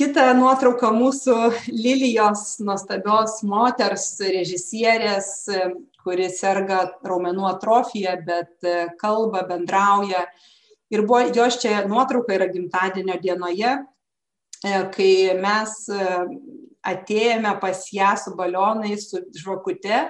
Kita 0.00 0.30
nuotrauka 0.38 0.88
mūsų 0.94 1.34
Lilijos 1.68 2.56
nuostabios 2.64 3.40
moters 3.44 4.14
režisierės 4.22 5.44
kuri 6.04 6.28
serga 6.32 6.82
raumenų 7.06 7.46
atrofija, 7.50 8.16
bet 8.26 8.66
e, 8.66 8.88
kalba, 9.00 9.44
bendrauja. 9.48 10.24
Ir 10.90 11.04
buvo, 11.06 11.22
jos 11.34 11.60
čia 11.62 11.84
nuotrauka 11.88 12.34
yra 12.34 12.48
gimtadienio 12.50 13.18
dienoje, 13.22 13.76
e, 14.64 14.76
kai 14.94 15.12
mes 15.38 15.76
e, 15.94 16.08
atėjome 16.90 17.54
pas 17.62 17.84
ją 17.92 18.14
su 18.18 18.34
balionais, 18.38 19.10
su 19.10 19.22
žvakute 19.36 20.06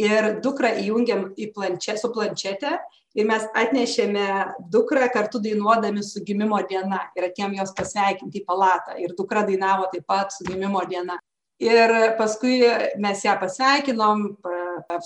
ir 0.00 0.32
dukrą 0.42 0.72
įjungiam 0.80 1.28
į 1.36 1.50
plančia, 1.54 1.98
su 2.00 2.08
planšetė 2.14 2.78
ir 3.18 3.26
mes 3.26 3.46
atnešėme 3.58 4.26
dukrą 4.70 5.08
kartu 5.12 5.40
dainuodami 5.42 6.02
su 6.06 6.22
gimimo 6.26 6.60
diena 6.68 7.02
ir 7.18 7.26
atėjom 7.26 7.56
jos 7.58 7.74
pasveikinti 7.76 8.42
į 8.42 8.46
palatą 8.46 8.96
ir 9.02 9.16
dukra 9.18 9.42
dainavo 9.48 9.88
taip 9.92 10.06
pat 10.08 10.32
su 10.34 10.46
gimimo 10.46 10.82
diena 10.88 11.18
ir 11.60 11.94
paskui 12.18 12.62
mes 13.02 13.24
ją 13.24 13.36
pasveikinom 13.40 14.24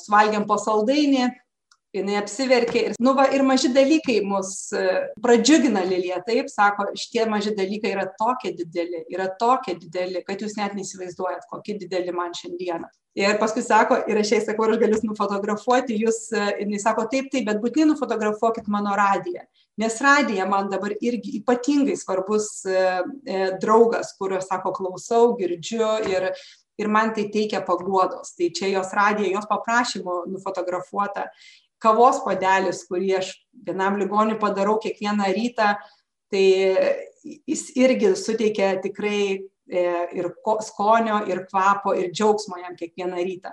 suvalgėm 0.05 0.47
po 0.49 0.59
saldainį 0.61 1.31
jinai 1.95 2.17
apsiverkė 2.19 2.83
ir 2.89 2.97
nu 3.03 3.15
va 3.15 3.29
ir 3.35 3.45
maži 3.47 3.71
dalykai 3.75 4.19
mus 4.27 4.51
e, 4.75 4.83
pradžiugina 5.23 5.85
lilija 5.87 6.21
taip 6.27 6.51
sako 6.51 6.89
šitie 6.99 7.27
maži 7.31 7.55
dalykai 7.55 7.93
yra 7.95 8.07
tokie 8.19 8.55
dideli 8.59 9.05
yra 9.15 9.29
tokie 9.41 9.77
dideli 9.79 10.25
kad 10.27 10.43
jūs 10.43 10.57
net 10.59 10.75
neįsivaizduojat 10.75 11.47
kokie 11.51 11.79
dideli 11.79 12.15
man 12.15 12.35
šiandieną. 12.35 12.91
Ir 13.15 13.37
paskui 13.39 13.63
sako 13.63 14.01
ir 14.11 14.19
aš 14.19 14.33
jai 14.35 14.41
sakau 14.43 14.67
ar 14.67 14.75
aš 14.75 14.81
galiu 14.83 14.99
nufotografuoti 15.07 16.01
jus 16.03 16.25
e, 16.35 16.49
jinai 16.65 16.83
sako 16.83 17.07
taip 17.13 17.31
taip 17.35 17.47
bet 17.51 17.63
būtinai 17.63 17.93
nufotografuokit 17.93 18.71
mano 18.75 18.97
radiją 18.99 19.47
nes 19.79 20.01
radija 20.03 20.47
man 20.51 20.69
dabar 20.71 20.95
irgi 21.01 21.39
ypatingai 21.41 21.97
svarbus 21.99 22.51
e, 22.67 22.83
draugas 23.63 24.15
kurio 24.19 24.43
sako 24.43 24.75
klausau 24.75 25.35
girdžiu 25.39 25.95
ir 26.11 26.31
ir 26.79 26.89
man 26.89 27.13
tai 27.15 27.29
teikia 27.33 27.63
paguodos. 27.67 28.35
Tai 28.39 28.51
čia 28.55 28.73
jos 28.73 28.93
radija 28.97 29.35
jos 29.37 29.49
paprašymu 29.51 30.25
nufotografuota 30.33 31.29
kavos 31.83 32.23
puodelis 32.25 32.85
kurį 32.89 33.17
aš 33.21 33.35
vienam 33.67 33.99
ligoniui 34.01 34.41
padarau 34.41 34.79
kiekvieną 34.83 35.29
rytą 35.37 35.75
tai 36.33 36.47
jis 37.25 37.71
irgi 37.79 38.15
suteikia 38.19 38.75
tikrai 38.83 39.21
e, 39.35 39.83
ir 40.19 40.31
skonio 40.67 41.23
ir 41.31 41.45
kvapo 41.49 41.95
ir 41.97 42.13
džiaugsmo 42.13 42.61
jam 42.61 42.77
kiekvieną 42.79 43.25
rytą. 43.31 43.53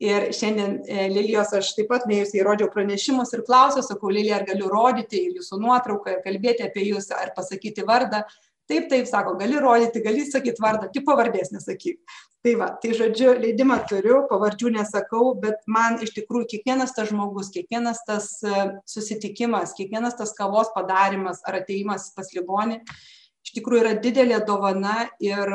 Ir 0.00 0.30
šiandien 0.32 0.78
e, 0.88 1.08
lilijos 1.12 1.52
aš 1.58 1.74
taip 1.76 1.90
pat 1.90 2.06
nuėjusi 2.08 2.38
įrodžiau 2.40 2.70
pranešimus 2.72 3.34
ir 3.36 3.44
klausiau 3.44 3.84
sakau 3.84 4.12
lilija 4.12 4.38
ar 4.38 4.46
galiu 4.48 4.70
rodyti 4.72 5.26
jūsų 5.26 5.58
nuotrauką 5.60 6.14
ir 6.14 6.22
kalbėti 6.24 6.64
apie 6.64 6.86
jus 6.88 7.10
ar 7.12 7.34
pasakyti 7.36 7.84
vardą 7.88 8.22
taip 8.70 8.88
taip 8.92 9.08
sako 9.10 9.36
gali 9.40 9.58
rodyti 9.60 10.02
gali 10.04 10.24
sakyt 10.28 10.60
vardą 10.62 10.88
tik 10.94 11.04
pavardės 11.08 11.52
nesakyk. 11.54 12.00
Tai 12.40 12.54
va 12.62 12.70
tai 12.82 12.94
žodžiu 12.96 13.34
leidimą 13.42 13.80
turiu 13.90 14.22
pavardžių 14.30 14.74
nesakau 14.78 15.34
bet 15.42 15.60
man 15.68 15.98
iš 16.04 16.14
tikrųjų 16.16 16.48
kiekvienas 16.54 16.94
tas 16.96 17.10
žmogus 17.10 17.52
kiekvienas 17.52 18.00
tas 18.08 18.32
e, 18.46 18.66
susitikimas 18.88 19.76
kiekvienas 19.76 20.16
tas 20.16 20.32
kavos 20.38 20.72
padarymas 20.76 21.44
ar 21.44 21.60
atėjimas 21.60 22.08
pas 22.16 22.32
ligonį 22.36 22.80
iš 22.80 23.54
tikrųjų 23.58 23.84
yra 23.84 23.94
didelė 24.00 24.40
dovana 24.46 25.10
ir 25.20 25.52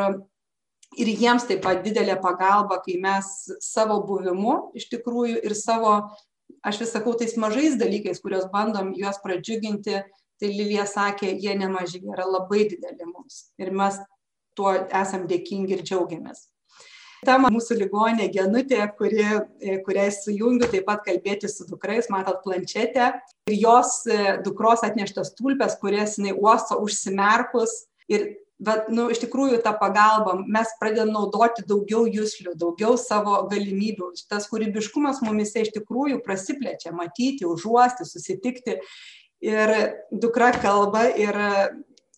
ir 0.95 1.11
jiems 1.11 1.45
taip 1.47 1.63
pat 1.65 1.83
didelė 1.85 2.15
pagalba, 2.21 2.79
kai 2.83 2.97
mes 3.01 3.31
savo 3.63 3.99
buvimu 4.07 4.71
iš 4.77 4.87
tikrųjų 4.93 5.41
ir 5.47 5.55
savo, 5.57 5.95
aš 6.65 6.83
vis 6.83 6.93
sakau, 6.95 7.15
tais 7.17 7.35
mažais 7.41 7.77
dalykais, 7.79 8.21
kuriuos 8.23 8.47
bandom 8.53 8.93
juos 8.97 9.19
pradžiuginti, 9.23 10.03
tai 10.41 10.51
Lilija 10.51 10.85
sakė, 10.89 11.31
jie 11.41 11.55
nemaži, 11.59 12.01
jie 12.03 12.11
yra 12.13 12.27
labai 12.27 12.65
dideli 12.71 13.07
mums. 13.07 13.47
Ir 13.61 13.71
mes 13.75 13.99
tuo 14.55 14.73
esam 14.73 15.25
dėkingi 15.29 15.77
ir 15.77 15.83
džiaugiamės. 15.85 16.49
Ta 17.25 17.39
mūsų 17.41 17.79
ligonė 17.79 18.27
Genutė, 18.29 18.83
kuri, 18.99 19.25
kuriai 19.87 20.11
sujungiu 20.13 20.67
taip 20.69 20.85
pat 20.85 21.01
kalbėti 21.07 21.49
su 21.49 21.65
dukrais, 21.65 22.09
matot 22.13 22.43
planšetę 22.43 23.07
ir 23.49 23.55
jos 23.57 24.03
dukros 24.45 24.85
atneštas 24.85 25.33
tulpes, 25.37 25.77
kurias 25.81 26.19
jinai 26.19 26.35
uosto 26.37 26.77
užsimerkus 26.83 27.73
ir 28.11 28.35
bet 28.61 28.87
nu 28.93 29.09
iš 29.11 29.19
tikrųjų 29.25 29.59
ta 29.63 29.73
pagalba 29.75 30.37
mes 30.39 30.69
pradedam 30.79 31.11
naudoti 31.11 31.65
daugiau 31.67 32.05
juslių 32.07 32.53
daugiau 32.59 32.95
savo 32.99 33.41
galimybių 33.51 34.13
tas 34.31 34.47
kūrybiškumas 34.51 35.19
mumyse 35.25 35.65
iš 35.65 35.73
tikrųjų 35.75 36.21
prasiplečia 36.23 36.93
matyti 36.95 37.47
užuosti 37.49 38.07
susitikti 38.07 38.77
ir 39.43 39.75
dukra 40.11 40.51
kalba 40.61 41.07
ir 41.15 41.41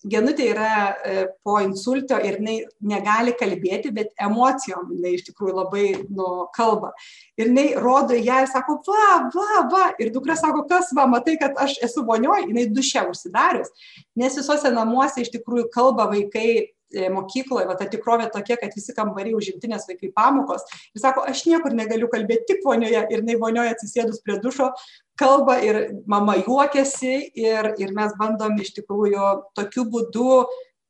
Genutė 0.05 0.51
yra 0.51 0.71
e, 0.93 1.23
po 1.43 1.57
insulto 1.63 2.19
ir 2.21 2.37
jinai 2.37 2.57
negali 2.85 3.33
kalbėti, 3.35 3.89
bet 3.95 4.11
emocijom 4.23 4.91
jinai 4.93 5.15
iš 5.17 5.25
tikrųjų 5.27 5.55
labai 5.57 5.85
nu, 6.05 6.27
kalba. 6.55 6.91
Ir 7.39 7.49
jinai 7.49 7.65
rodo 7.81 8.15
ją 8.15 8.43
ir 8.43 8.51
sako, 8.51 8.77
va, 8.87 9.09
va, 9.33 9.63
va. 9.73 9.83
Ir 9.99 10.13
dukra 10.15 10.37
sako, 10.39 10.63
kas 10.69 10.93
va, 10.95 11.07
matai, 11.09 11.35
kad 11.41 11.57
aš 11.59 11.79
esu 11.89 12.05
vonioj, 12.07 12.45
jinai 12.45 12.67
duše 12.71 13.03
užsidarius. 13.09 13.73
Nes 14.19 14.37
visose 14.37 14.71
namuose 14.73 15.25
iš 15.25 15.33
tikrųjų 15.33 15.67
kalba 15.73 16.07
vaikai 16.13 16.49
E, 16.87 17.09
mokykloje, 17.11 17.65
va 17.67 17.73
ta 17.75 17.83
tikrovė 17.91 18.29
tokia, 18.31 18.55
kad 18.61 18.71
visi 18.71 18.93
kambariai 18.95 19.35
užimti, 19.35 19.67
nes 19.67 19.83
vaikai 19.89 20.07
pamokos. 20.15 20.63
Ir 20.95 21.01
sako, 21.03 21.25
aš 21.27 21.41
niekur 21.49 21.73
negaliu 21.75 22.07
kalbėti, 22.13 22.45
tik 22.53 22.61
vonioje. 22.63 23.01
Ir 23.11 23.23
jinai 23.25 23.35
vonioje 23.41 23.73
atsisėdus 23.73 24.21
prie 24.23 24.37
dušo 24.43 24.69
kalba 25.17 25.59
ir 25.65 25.79
mama 26.07 26.37
juokiasi 26.39 27.31
ir, 27.35 27.73
ir 27.81 27.93
mes 27.95 28.15
bandom 28.19 28.57
iš 28.61 28.73
tikrųjų 28.79 29.29
tokiu 29.57 29.87
būdu 29.91 30.43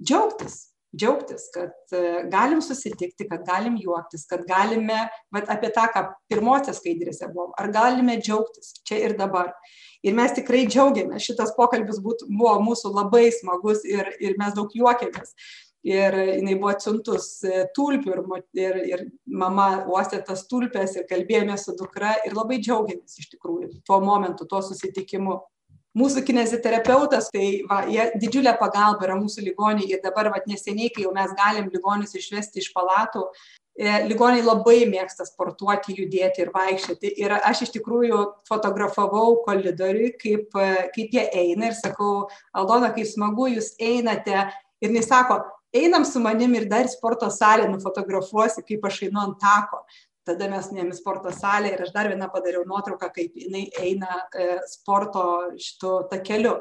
džiaugtis. 0.04 0.66
Džiaugtis, 0.98 1.50
kad 1.54 1.74
e, 1.94 2.24
galim 2.32 2.62
susitikti, 2.64 3.28
kad 3.28 3.44
galim 3.46 3.76
juoktis, 3.78 4.24
kad 4.30 4.46
galime, 4.48 5.02
bet 5.36 5.50
apie 5.52 5.70
tą, 5.76 5.84
ką 5.94 6.06
pirmosios 6.32 6.80
skaidrėse 6.80 7.28
buvom, 7.34 7.52
ar 7.60 7.68
galime 7.76 8.16
džiaugtis 8.22 8.80
čia 8.88 9.02
ir 9.04 9.18
dabar. 9.20 9.52
Ir 10.06 10.16
mes 10.16 10.32
tikrai 10.38 10.64
džiaugiamės, 10.70 11.26
šitas 11.28 11.52
pokalbis 11.58 12.00
būt, 12.02 12.24
buvo 12.32 12.56
mūsų 12.64 12.94
labai 12.96 13.28
smagus 13.36 13.84
ir, 13.86 14.14
ir 14.24 14.40
mes 14.40 14.56
daug 14.56 14.72
juokėmės 14.74 15.36
ir 15.86 16.16
jinai 16.38 16.56
buvo 16.58 16.72
atsiuntus 16.74 17.28
e, 17.46 17.66
tulpių 17.76 18.14
ir, 18.14 18.24
ir, 18.58 18.80
ir 18.92 19.04
mama 19.26 19.86
uostė 19.88 20.22
tas 20.26 20.48
tulpes 20.50 20.96
ir 20.98 21.06
kalbėjome 21.10 21.58
su 21.58 21.76
dukra 21.78 22.16
ir 22.26 22.36
labai 22.38 22.60
džiaugiamės 22.62 23.20
iš 23.22 23.30
tikrųjų 23.36 23.84
tuo 23.86 24.02
momentu, 24.04 24.48
tuo 24.50 24.62
susitikimu. 24.66 25.40
Mūsų 25.98 26.22
kineziterapeutas, 26.28 27.32
tai 27.34 27.64
va, 27.66 27.80
jie 27.90 28.04
didžiulė 28.22 28.52
pagalba 28.60 29.08
yra 29.08 29.16
mūsų 29.18 29.48
ligoniai 29.48 29.88
ir 29.90 30.04
dabar 30.04 30.30
va, 30.30 30.44
neseniai, 30.46 30.92
kai 30.94 31.08
jau 31.08 31.14
mes 31.16 31.32
galim 31.38 31.72
ligonius 31.74 32.14
išvesti 32.20 32.62
iš 32.62 32.68
palatų, 32.76 33.24
e, 33.80 34.04
ligoniai 34.06 34.44
labai 34.46 34.84
mėgsta 34.92 35.26
sportuoti, 35.26 35.96
judėti 35.98 36.44
ir 36.44 36.54
vaikščioti. 36.54 37.16
Ir 37.24 37.34
aš 37.40 37.64
iš 37.66 37.74
tikrųjų 37.80 38.22
fotografavau 38.50 39.40
koridoriui, 39.48 40.14
kaip, 40.22 40.54
e, 40.54 40.86
kaip 40.94 41.18
jie 41.18 41.26
eina 41.34 41.72
ir 41.72 41.80
sakau, 41.80 42.28
Aldona, 42.54 42.94
kaip 42.94 43.10
smagu 43.10 43.50
jūs 43.56 43.74
einate. 43.82 44.52
Ir 44.86 44.94
jis 44.94 45.10
sako, 45.10 45.40
einam 45.76 46.06
su 46.06 46.20
manim 46.20 46.54
ir 46.56 46.68
dar 46.70 46.88
sporto 46.92 47.30
salę 47.34 47.68
nufotografuosi, 47.72 48.64
kaip 48.68 48.86
aš 48.86 49.02
einu 49.08 49.24
ant 49.24 49.40
tako. 49.42 49.84
Tada 50.28 50.50
mes 50.52 50.68
nuėjome 50.74 50.96
sporto 50.96 51.32
salę 51.32 51.72
ir 51.72 51.82
aš 51.86 51.94
dar 51.96 52.10
vieną 52.12 52.28
padariau 52.34 52.66
nuotrauką, 52.68 53.10
kaip 53.16 53.36
jinai 53.40 53.68
eina 53.80 54.22
e, 54.36 54.58
sporto 54.68 55.24
šitų 55.56 55.94
takeliu. 56.12 56.58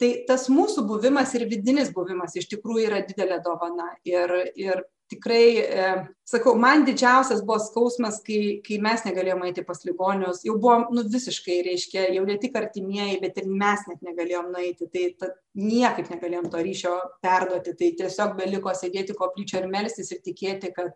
Tai 0.00 0.10
tas 0.28 0.46
mūsų 0.52 0.84
buvimas 0.88 1.32
ir 1.36 1.46
vidinis 1.48 1.92
buvimas 1.96 2.36
iš 2.36 2.48
tikrųjų 2.52 2.86
yra 2.88 3.00
didelė 3.04 3.40
dovana. 3.44 3.90
Ir, 4.08 4.32
ir 4.56 4.84
tikrai, 5.10 5.44
e, 5.58 5.86
sakau, 6.28 6.54
man 6.58 6.84
didžiausias 6.86 7.42
buvo 7.46 7.58
skausmas, 7.62 8.20
kai, 8.26 8.60
kai 8.66 8.78
mes 8.82 9.02
negalėjome 9.06 9.48
eiti 9.50 9.64
pas 9.66 9.82
ligonius, 9.86 10.44
jau 10.46 10.56
buvom, 10.62 10.86
nu, 10.94 11.04
visiškai, 11.10 11.60
reiškia, 11.66 12.06
jau 12.14 12.22
ne 12.28 12.36
tik 12.40 12.58
artimieji, 12.60 13.18
bet 13.24 13.40
ir 13.42 13.48
mes 13.50 13.82
net 13.90 14.04
negalėjom 14.06 14.52
nueiti, 14.54 14.90
tai 14.92 15.08
ta, 15.18 15.32
niekaip 15.58 16.12
negalėjom 16.14 16.46
to 16.52 16.62
ryšio 16.66 16.94
perduoti, 17.24 17.74
tai 17.80 17.90
tiesiog 17.98 18.36
beliko 18.38 18.74
sėdėti 18.76 19.18
koplyčio 19.18 19.64
ir 19.64 19.68
melstis 19.72 20.12
ir 20.14 20.22
tikėti, 20.26 20.70
kad, 20.76 20.94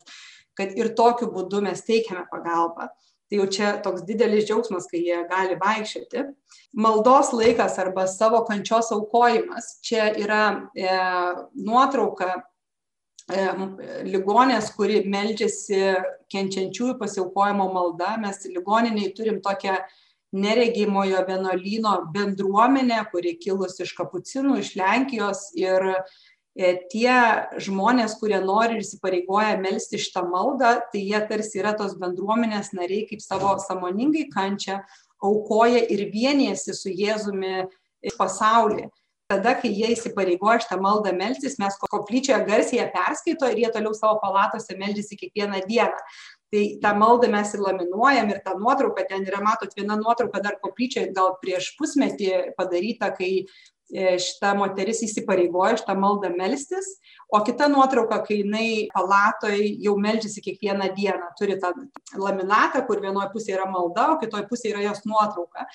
kad 0.54 0.78
ir 0.78 0.94
tokiu 0.94 1.32
būdu 1.34 1.64
mes 1.66 1.82
teikiame 1.86 2.28
pagalbą. 2.30 2.92
Tai 3.24 3.38
jau 3.40 3.46
čia 3.50 3.68
toks 3.82 4.04
didelis 4.06 4.44
džiaugsmas, 4.44 4.86
kai 4.90 5.00
jie 5.00 5.22
gali 5.30 5.56
vaikščioti. 5.58 6.26
Maldos 6.76 7.32
laikas 7.32 7.78
arba 7.80 8.04
savo 8.06 8.42
kančios 8.46 8.92
aukojimas. 8.94 9.78
Čia 9.82 10.10
yra 10.20 10.42
e, 10.76 10.90
nuotrauka 11.56 12.34
ligonės, 13.28 14.70
kuri 14.76 15.04
meldžiasi 15.08 15.96
kenčiančiųjų 16.32 16.98
pasiaukojimo 17.00 17.72
malda. 17.72 18.16
Mes 18.20 18.44
ligoniniai 18.44 19.14
turim 19.16 19.40
tokią 19.40 19.78
neregimojo 20.34 21.24
vienolyno 21.26 22.10
bendruomenę, 22.12 23.04
kuri 23.10 23.36
kilus 23.38 23.78
iš 23.80 23.94
kapucinų, 23.94 24.58
iš 24.60 24.74
Lenkijos 24.76 25.52
ir 25.56 25.86
e, 26.58 26.74
tie 26.90 27.14
žmonės, 27.62 28.18
kurie 28.18 28.40
nori 28.42 28.76
ir 28.76 28.82
įsipareigoja 28.82 29.56
melsti 29.62 30.00
šitą 30.02 30.26
maldą, 30.28 30.80
tai 30.90 31.04
jie 31.06 31.20
tarsi 31.28 31.62
yra 31.62 31.72
tos 31.78 31.94
bendruomenės 31.96 32.74
nariai, 32.74 33.06
kaip 33.06 33.22
savo 33.22 33.54
samoningai 33.62 34.26
kančia, 34.34 34.82
aukoja 35.22 35.86
ir 35.86 36.10
vienijasi 36.12 36.74
su 36.74 36.90
Jėzumi 36.90 37.68
pasaulyje 38.18 38.90
tada 39.30 39.54
kai 39.60 39.70
jie 39.72 39.90
įsipareigoja 39.94 40.62
šitą 40.64 40.78
maldą 40.84 41.12
melstis 41.16 41.58
mes 41.60 41.76
koplyčioje 41.80 42.44
garsiai 42.48 42.80
ją 42.82 42.88
perskaito 42.94 43.50
ir 43.50 43.62
jie 43.64 43.70
toliau 43.74 43.94
savo 43.96 44.18
palatose 44.22 44.76
meldžiasi 44.80 45.18
kiekvieną 45.20 45.62
dieną. 45.68 46.00
Tai 46.54 46.64
tą 46.82 46.90
maldą 47.00 47.30
mes 47.32 47.54
ir 47.56 47.62
laminuojam 47.64 48.28
ir 48.30 48.42
ta 48.44 48.54
nuotrauka 48.58 49.06
ten 49.08 49.24
yra 49.26 49.40
matot 49.42 49.72
viena 49.74 49.96
nuotrauka 49.98 50.42
dar 50.44 50.60
koplyčioje 50.62 51.14
gal 51.16 51.34
prieš 51.42 51.72
pusmetį 51.80 52.54
padaryta 52.58 53.10
kai 53.16 53.46
šita 53.92 54.54
moteris 54.58 55.02
įsipareigoja 55.04 55.78
šitą 55.80 55.94
maldą 56.00 56.30
melstis, 56.34 56.86
o 57.28 57.40
kita 57.44 57.68
nuotrauka, 57.68 58.20
kai 58.24 58.40
jinai 58.40 58.68
palatoj 58.94 59.58
jau 59.84 59.94
melžiasi 60.00 60.42
kiekvieną 60.44 60.88
dieną, 60.96 61.30
turi 61.38 61.58
tą 61.60 61.72
laminatą, 62.20 62.84
kur 62.88 63.02
vienoje 63.02 63.30
pusėje 63.34 63.58
yra 63.58 63.66
malda, 63.70 64.10
o 64.14 64.18
kitoje 64.22 64.46
pusėje 64.50 64.74
yra 64.74 64.84
jos 64.86 65.04
nuotrauka. 65.08 65.66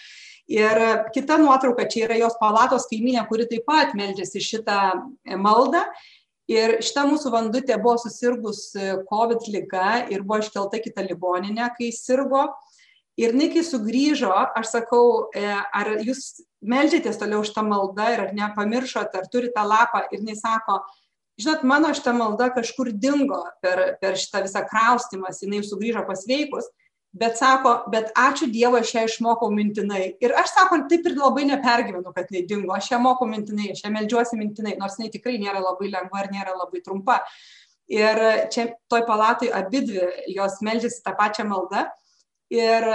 Ir 0.50 0.82
kita 1.16 1.38
nuotrauka, 1.42 1.88
čia 1.90 2.08
yra 2.08 2.20
jos 2.20 2.38
palatos 2.42 2.88
kaiminė, 2.90 3.22
kuri 3.30 3.48
taip 3.50 3.68
pat 3.70 3.94
meldžiasi 3.98 4.42
šitą 4.42 4.80
e, 4.98 5.38
maldą. 5.38 5.86
Ir 6.50 6.80
šita 6.82 7.04
mūsų 7.06 7.30
vandutė 7.36 7.78
buvo 7.78 8.00
susirgus 8.02 8.72
e, 8.74 8.96
COVID 9.12 9.46
lyga 9.54 9.90
ir 10.10 10.26
buvo 10.26 10.42
iškelta 10.42 10.82
kita 10.82 11.06
ligoninė, 11.06 11.70
kai 11.78 11.92
sirgo. 11.94 12.48
Ir 13.20 13.36
jinai, 13.36 13.50
kai 13.54 13.66
sugrįžo, 13.68 14.32
aš 14.32 14.72
sakau, 14.72 15.04
e, 15.36 15.44
ar 15.50 15.92
jūs 16.06 16.40
melžiatės 16.64 17.20
toliau 17.20 17.44
šitą 17.44 17.66
maldą 17.68 18.08
ir 18.14 18.26
ar 18.26 18.34
nepamiršot, 18.38 19.16
ar 19.16 19.30
turite 19.32 19.58
tą 19.58 19.68
lapą. 19.68 20.06
Ir 20.10 20.22
jinai 20.22 20.38
sako, 20.40 20.80
žinot, 21.40 21.66
mano 21.68 21.92
šitą 21.96 22.16
maldą 22.16 22.50
kažkur 22.56 22.94
dingo 22.96 23.44
per, 23.64 23.98
per 24.02 24.20
šitą 24.20 24.46
visą 24.48 24.64
kraustimas, 24.70 25.44
jinai 25.44 25.64
sugrįžo 25.68 26.06
pasveikus 26.08 26.72
bet 27.12 27.38
sako 27.38 27.72
bet 27.90 28.12
ačiū 28.18 28.50
dievui 28.54 28.82
aš 28.84 28.92
ją 28.94 29.04
išmokau 29.08 29.50
mintinai. 29.54 30.14
Ir 30.22 30.34
aš 30.38 30.54
sako 30.54 30.84
taip 30.90 31.08
ir 31.10 31.16
labai 31.18 31.46
nepergyvenu 31.50 32.14
kad 32.14 32.30
jinai 32.30 32.46
dingo 32.48 32.76
aš 32.76 32.92
ją 32.92 33.00
moku 33.02 33.26
mintinai 33.30 33.72
aš 33.74 33.84
ją 33.86 33.94
meldžiuosi 33.96 34.38
mintinai 34.38 34.76
nors 34.78 35.00
jinai 35.00 35.10
tikrai 35.14 35.40
nėra 35.42 35.64
labai 35.64 35.90
lengva 35.90 36.26
ir 36.26 36.32
nėra 36.36 36.54
labai 36.58 36.84
trumpa. 36.86 37.24
Ir 37.90 38.22
čia 38.54 38.68
toj 38.92 39.08
palatoj 39.08 39.50
abidvi 39.58 40.06
jos 40.36 40.60
meldžiasi 40.62 41.02
tą 41.06 41.16
pačią 41.18 41.48
maldą 41.50 41.88
ir 42.54 42.88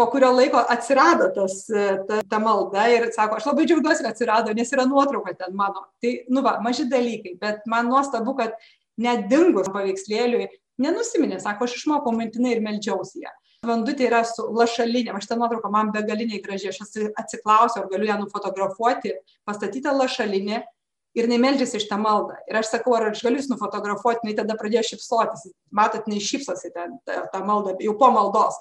po 0.00 0.06
kurio 0.10 0.30
laiko 0.32 0.62
atsirado 0.72 1.28
tas, 1.34 1.64
ta, 2.08 2.20
ta 2.30 2.38
malda 2.40 2.86
ir 2.88 3.08
sako, 3.12 3.36
aš 3.36 3.50
labai 3.50 3.66
džiaugiuosi, 3.68 4.04
kad 4.04 4.14
atsirado, 4.14 4.54
nes 4.56 4.72
yra 4.72 4.86
nuotrauka 4.88 5.34
ten 5.36 5.52
mano. 5.56 5.84
Tai, 6.00 6.14
nu 6.32 6.44
va, 6.46 6.56
maži 6.64 6.86
dalykai, 6.88 7.34
bet 7.42 7.66
man 7.68 7.90
nuostabu, 7.92 8.34
kad 8.38 8.56
net 9.00 9.26
dingus 9.32 9.68
paveikslėliui 9.74 10.48
nenusiminė, 10.80 11.40
sako, 11.42 11.68
aš 11.68 11.76
išmokau 11.80 12.14
mintinai 12.16 12.56
ir 12.56 12.64
melžiausi 12.64 13.26
ją. 13.26 13.34
Vandutė 13.68 14.06
yra 14.08 14.22
su 14.24 14.46
lašalinė, 14.56 15.12
aš 15.18 15.28
tą 15.28 15.36
nuotrauką 15.36 15.68
man 15.72 15.90
begaliniai 15.92 16.40
gražiai, 16.40 16.72
aš 16.72 17.10
atsiklausiau, 17.20 17.82
ar 17.82 17.90
galiu 17.90 18.08
ją 18.08 18.16
nufotografuoti, 18.22 19.18
pastatyta 19.44 19.92
lašalinė 19.92 20.62
ir 21.16 21.26
jinai 21.26 21.40
meldžiasi 21.42 21.80
iš 21.80 21.88
tą 21.90 21.98
maldą. 22.00 22.36
Ir 22.50 22.60
aš 22.60 22.70
sakau, 22.74 22.94
ar 22.98 23.08
aš 23.10 23.24
galiu 23.26 23.40
jūs 23.40 23.50
nufotografuoti, 23.50 24.22
jinai 24.24 24.36
tada 24.38 24.56
pradėjo 24.58 24.84
šipsotis, 24.92 25.50
matot, 25.74 26.06
jinai 26.06 26.22
šypsosi 26.22 26.70
ten 26.74 26.96
tą, 27.08 27.24
tą 27.32 27.42
maldą, 27.46 27.74
jau 27.82 27.96
po 27.98 28.12
maldos. 28.14 28.60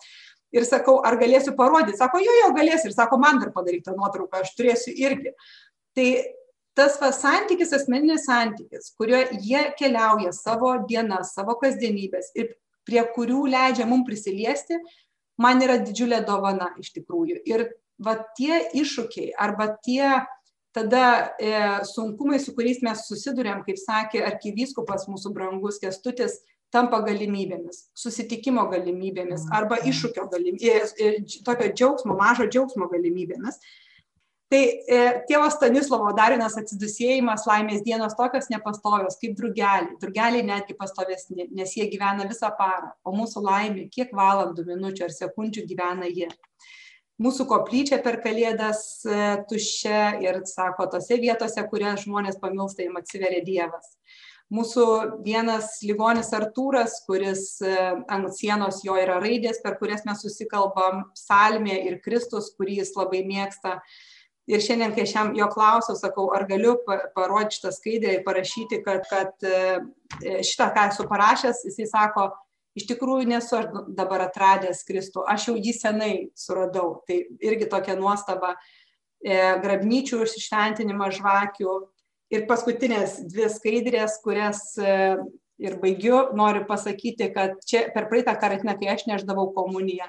Ir 0.56 0.66
sakau, 0.66 0.98
ar 1.06 1.20
galėsiu 1.22 1.54
parodyti, 1.58 2.00
sako, 2.00 2.24
jo, 2.26 2.34
jo, 2.42 2.50
galėsiu. 2.58 2.90
Ir 2.90 2.96
sako, 2.98 3.20
man 3.22 3.38
dar 3.42 3.54
padaryti 3.54 3.86
tą 3.86 3.94
nuotrauką, 3.98 4.42
aš 4.42 4.56
turėsiu 4.58 4.96
irgi. 4.98 5.36
Tai 5.94 6.08
tas 6.80 6.96
va 7.02 7.12
santykis 7.16 7.74
asmeninis 7.76 8.26
santykis 8.30 8.94
kuriuo 9.00 9.20
jie 9.44 9.62
keliauja 9.80 10.32
savo 10.36 10.72
dienas 10.88 11.34
savo 11.36 11.58
kasdienybes 11.60 12.32
ir 12.40 12.54
prie 12.88 13.04
kurių 13.16 13.44
leidžia 13.54 13.88
mum 13.90 14.06
prisiliesti 14.08 14.80
man 15.44 15.64
yra 15.66 15.80
didžiulė 15.84 16.22
dovana 16.28 16.72
iš 16.80 16.94
tikrųjų 16.96 17.42
ir 17.52 17.66
va 18.00 18.16
tie 18.38 18.62
iššūkiai 18.80 19.34
arba 19.48 19.74
tie 19.86 20.22
tada 20.76 21.34
e, 21.42 21.52
sunkumai 21.90 22.40
su 22.40 22.54
kuriais 22.56 22.84
mes 22.86 23.08
susiduriam 23.10 23.64
kaip 23.66 23.80
sakė 23.82 24.24
arkivyskupas 24.28 25.08
mūsų 25.10 25.34
brangus 25.34 25.82
kęstutis 25.82 26.40
tampa 26.74 27.02
galimybėmis 27.06 27.84
susitikimo 27.98 28.66
galimybėmis 28.72 29.48
arba 29.56 29.80
iššūkio 29.90 30.28
galimybėmis 30.32 30.96
e, 30.96 31.12
e, 31.12 31.44
tokio 31.46 31.70
džiaugsmo 31.74 32.18
mažo 32.18 32.50
džiaugsmo 32.50 32.90
galimybėmis. 32.92 33.62
Tai 34.50 34.60
e, 34.66 35.00
tėvo 35.30 35.46
stanislovo 35.54 36.10
dar 36.18 36.34
vienas 36.34 36.56
atsidūsėjimas 36.58 37.44
laimės 37.46 37.84
dienos 37.86 38.16
tokios 38.18 38.48
nepastovios 38.50 39.20
kaip 39.22 39.36
drugeliai. 39.38 39.98
Drugeliai 40.02 40.46
netgi 40.46 40.74
pastovesni 40.78 41.46
nes 41.54 41.76
jie 41.78 41.86
gyvena 41.92 42.26
visą 42.30 42.50
parą 42.58 42.90
o 43.06 43.14
mūsų 43.14 43.46
laimė 43.46 43.86
kiek 43.94 44.14
valandų 44.18 44.66
minučių 44.72 45.06
ar 45.06 45.14
sekundžių 45.14 45.68
gyvena 45.70 46.10
jie 46.10 46.32
mūsų 47.20 47.46
koplyčia 47.50 48.00
per 48.04 48.22
kalėdas 48.24 49.04
tuščia 49.50 50.20
ir 50.24 50.42
sako, 50.48 50.88
tose 50.94 51.20
vietose, 51.20 51.64
kurias 51.72 52.06
žmonės 52.06 52.40
pamilsta, 52.42 52.86
jam 52.86 53.00
atsiveria 53.02 53.44
Dievas 53.46 53.96
mūsų 54.54 54.86
vienas 55.26 55.80
ligonis 55.86 56.32
Artūras, 56.36 57.00
kuris 57.08 57.60
e, 57.62 57.74
ant 58.10 58.30
sienos 58.36 58.82
jo 58.86 58.98
yra 59.00 59.20
raidės, 59.22 59.62
per 59.64 59.78
kurias 59.82 60.06
mes 60.08 60.24
susikalbam, 60.26 61.06
psalmė 61.18 61.78
ir 61.90 62.00
Kristus, 62.06 62.52
kurį 62.58 62.82
jis 62.82 62.96
labai 62.98 63.24
mėgsta. 63.28 63.80
Ir 64.50 64.64
šiandien, 64.66 64.96
kai 64.96 65.06
aš 65.06 65.14
jam 65.14 65.32
jo 65.38 65.46
klausiau, 65.54 65.94
sakau, 65.98 66.32
ar 66.34 66.48
galiu 66.50 66.74
parodyti 66.88 67.60
šitą 67.60 67.74
skaidrę 67.76 68.16
ir 68.18 68.24
parašyti, 68.26 68.82
kad, 68.86 69.06
kad 69.12 69.46
e, 69.46 70.42
šitą, 70.42 70.72
ką 70.74 70.88
esu 70.90 71.06
parašęs, 71.12 71.62
jisai 71.70 71.86
sako, 71.92 72.32
iš 72.80 72.88
tikrųjų 72.90 73.28
nesu 73.30 73.60
aš 73.60 73.70
dabar 73.98 74.26
atradęs 74.26 74.86
Kristų, 74.88 75.28
aš 75.28 75.52
jau 75.52 75.56
jį 75.60 75.76
senai 75.76 76.14
suradau. 76.40 77.02
Tai 77.08 77.22
irgi 77.44 77.70
tokia 77.70 78.00
nuostaba. 78.00 78.56
E, 79.20 79.36
grabnyčių 79.60 80.24
iššventinimas 80.24 81.18
žvakių, 81.20 81.74
Ir 82.30 82.46
paskutinės 82.46 83.16
dvi 83.26 83.48
skaidrės, 83.50 84.20
kurias 84.22 84.60
e, 84.78 85.18
ir 85.62 85.78
baigiu, 85.82 86.28
noriu 86.38 86.62
pasakyti, 86.70 87.32
kad 87.34 87.56
čia 87.66 87.88
per 87.96 88.06
praeitą 88.12 88.36
karantiną, 88.38 88.76
kai 88.78 88.92
aš 88.94 89.08
neždavau 89.10 89.48
komuniją. 89.56 90.06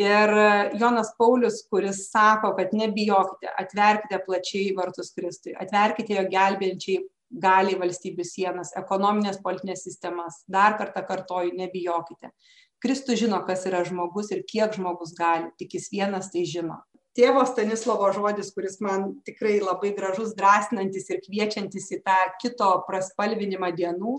Ir 0.00 0.34
e, 0.36 0.50
Jonas 0.80 1.14
Paulius, 1.16 1.62
kuris 1.72 2.02
sako, 2.10 2.52
kad 2.58 2.76
nebijokite, 2.76 3.54
atverkite 3.62 4.20
plačiai 4.26 4.74
vartus 4.76 5.14
Kristui, 5.16 5.56
atverkite 5.56 6.18
jo 6.18 6.26
gelbėjančiai 6.28 7.00
galiai 7.30 7.78
valstybių 7.78 8.26
sienas, 8.26 8.74
ekonominės 8.78 9.40
politinės 9.44 9.86
sistemas. 9.86 10.42
Dar 10.50 10.78
kartą 10.80 11.04
kartoju, 11.06 11.54
nebijokite. 11.58 12.32
Kristus 12.80 13.20
žino, 13.20 13.42
kas 13.46 13.66
yra 13.68 13.84
žmogus 13.84 14.32
ir 14.32 14.44
kiek 14.48 14.72
žmogus 14.74 15.12
gali, 15.16 15.50
tik 15.60 15.76
jis 15.76 15.90
vienas 15.92 16.32
tai 16.32 16.46
žino 16.48 16.80
tėvo 17.20 17.42
Stanislovo 17.48 18.10
žodis, 18.14 18.52
kuris 18.54 18.78
man 18.84 19.14
tikrai 19.26 19.58
labai 19.62 19.92
gražus, 19.96 20.34
drąsinantis 20.38 21.10
ir 21.10 21.22
kviečiantis 21.24 21.90
į 21.96 22.02
tą 22.06 22.18
kito 22.42 22.70
praspalvinimą 22.86 23.72
dienų, 23.76 24.16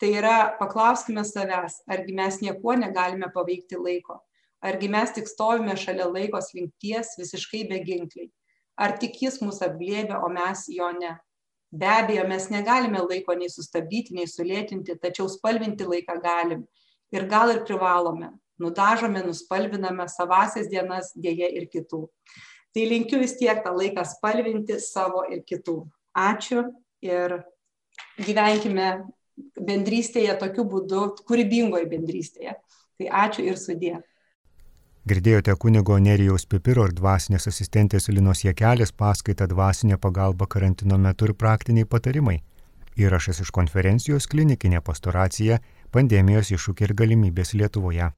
tai 0.00 0.14
yra 0.18 0.38
paklauskime 0.58 1.24
savęs, 1.26 1.82
argi 1.90 2.16
mes 2.16 2.40
niekuo 2.42 2.76
negalime 2.80 3.30
paveikti 3.34 3.78
laiko, 3.78 4.18
argi 4.64 4.90
mes 4.90 5.12
tik 5.16 5.30
stovime 5.30 5.76
šalia 5.78 6.08
laiko 6.10 6.40
slinkties 6.42 7.14
visiškai 7.20 7.64
beginkliai, 7.70 8.30
ar 8.80 8.96
tik 8.98 9.20
jis 9.22 9.40
mus 9.44 9.62
apglėbė, 9.64 10.18
o 10.18 10.32
mes 10.32 10.66
jo 10.72 10.90
ne. 10.96 11.14
Be 11.74 11.88
abejo, 11.90 12.22
mes 12.30 12.46
negalime 12.52 13.00
laiko 13.02 13.34
nei 13.34 13.50
sustabdyti, 13.50 14.14
nei 14.14 14.28
sulėtinti, 14.30 14.94
tačiau 15.02 15.26
spalvinti 15.30 15.86
laiką 15.88 16.20
galim 16.22 16.60
ir 17.14 17.26
gal 17.30 17.50
ir 17.50 17.64
privalome, 17.66 18.28
nudažome, 18.62 19.24
nuspalviname 19.26 20.06
savasias 20.10 20.68
dienas, 20.70 21.10
dėje 21.18 21.50
ir 21.58 21.66
kitų. 21.72 22.04
Tai 22.74 22.86
linkiu 22.90 23.18
vis 23.22 23.34
tiek 23.38 23.58
tą 23.64 23.74
laiką 23.74 24.04
spalvinti 24.06 24.78
savo 24.82 25.24
ir 25.30 25.42
kitų. 25.46 25.80
Ačiū 26.14 26.62
ir 27.02 27.40
gyvenkime 28.22 28.88
bendrystėje 29.58 30.34
tokiu 30.38 30.66
būdu, 30.70 31.08
kūrybingoje 31.26 31.90
bendrystėje. 31.90 32.54
Tai 32.98 33.10
ačiū 33.26 33.46
ir 33.50 33.58
sudė. 33.58 33.96
Girdėjote 35.04 35.52
kunigo 35.60 35.98
Nerijaus 36.00 36.46
Pipiro 36.48 36.86
ir 36.88 36.94
dvasinės 36.96 37.44
asistentės 37.50 38.08
Linos 38.08 38.40
Jekelės 38.46 38.92
paskaitą 39.02 39.44
dvasinė 39.50 39.98
pagalba 40.00 40.46
karantino 40.48 40.96
metu 40.96 41.28
ir 41.28 41.34
praktiniai 41.42 41.84
patarimai. 41.84 42.38
Įrašas 42.96 43.42
iš 43.44 43.50
konferencijos 43.52 44.24
klinikinė 44.32 44.80
pastoracija 44.80 45.58
pandemijos 45.92 46.54
iššūkiai 46.56 46.88
ir 46.88 46.94
galimybės 47.02 47.52
Lietuvoje. 47.52 48.08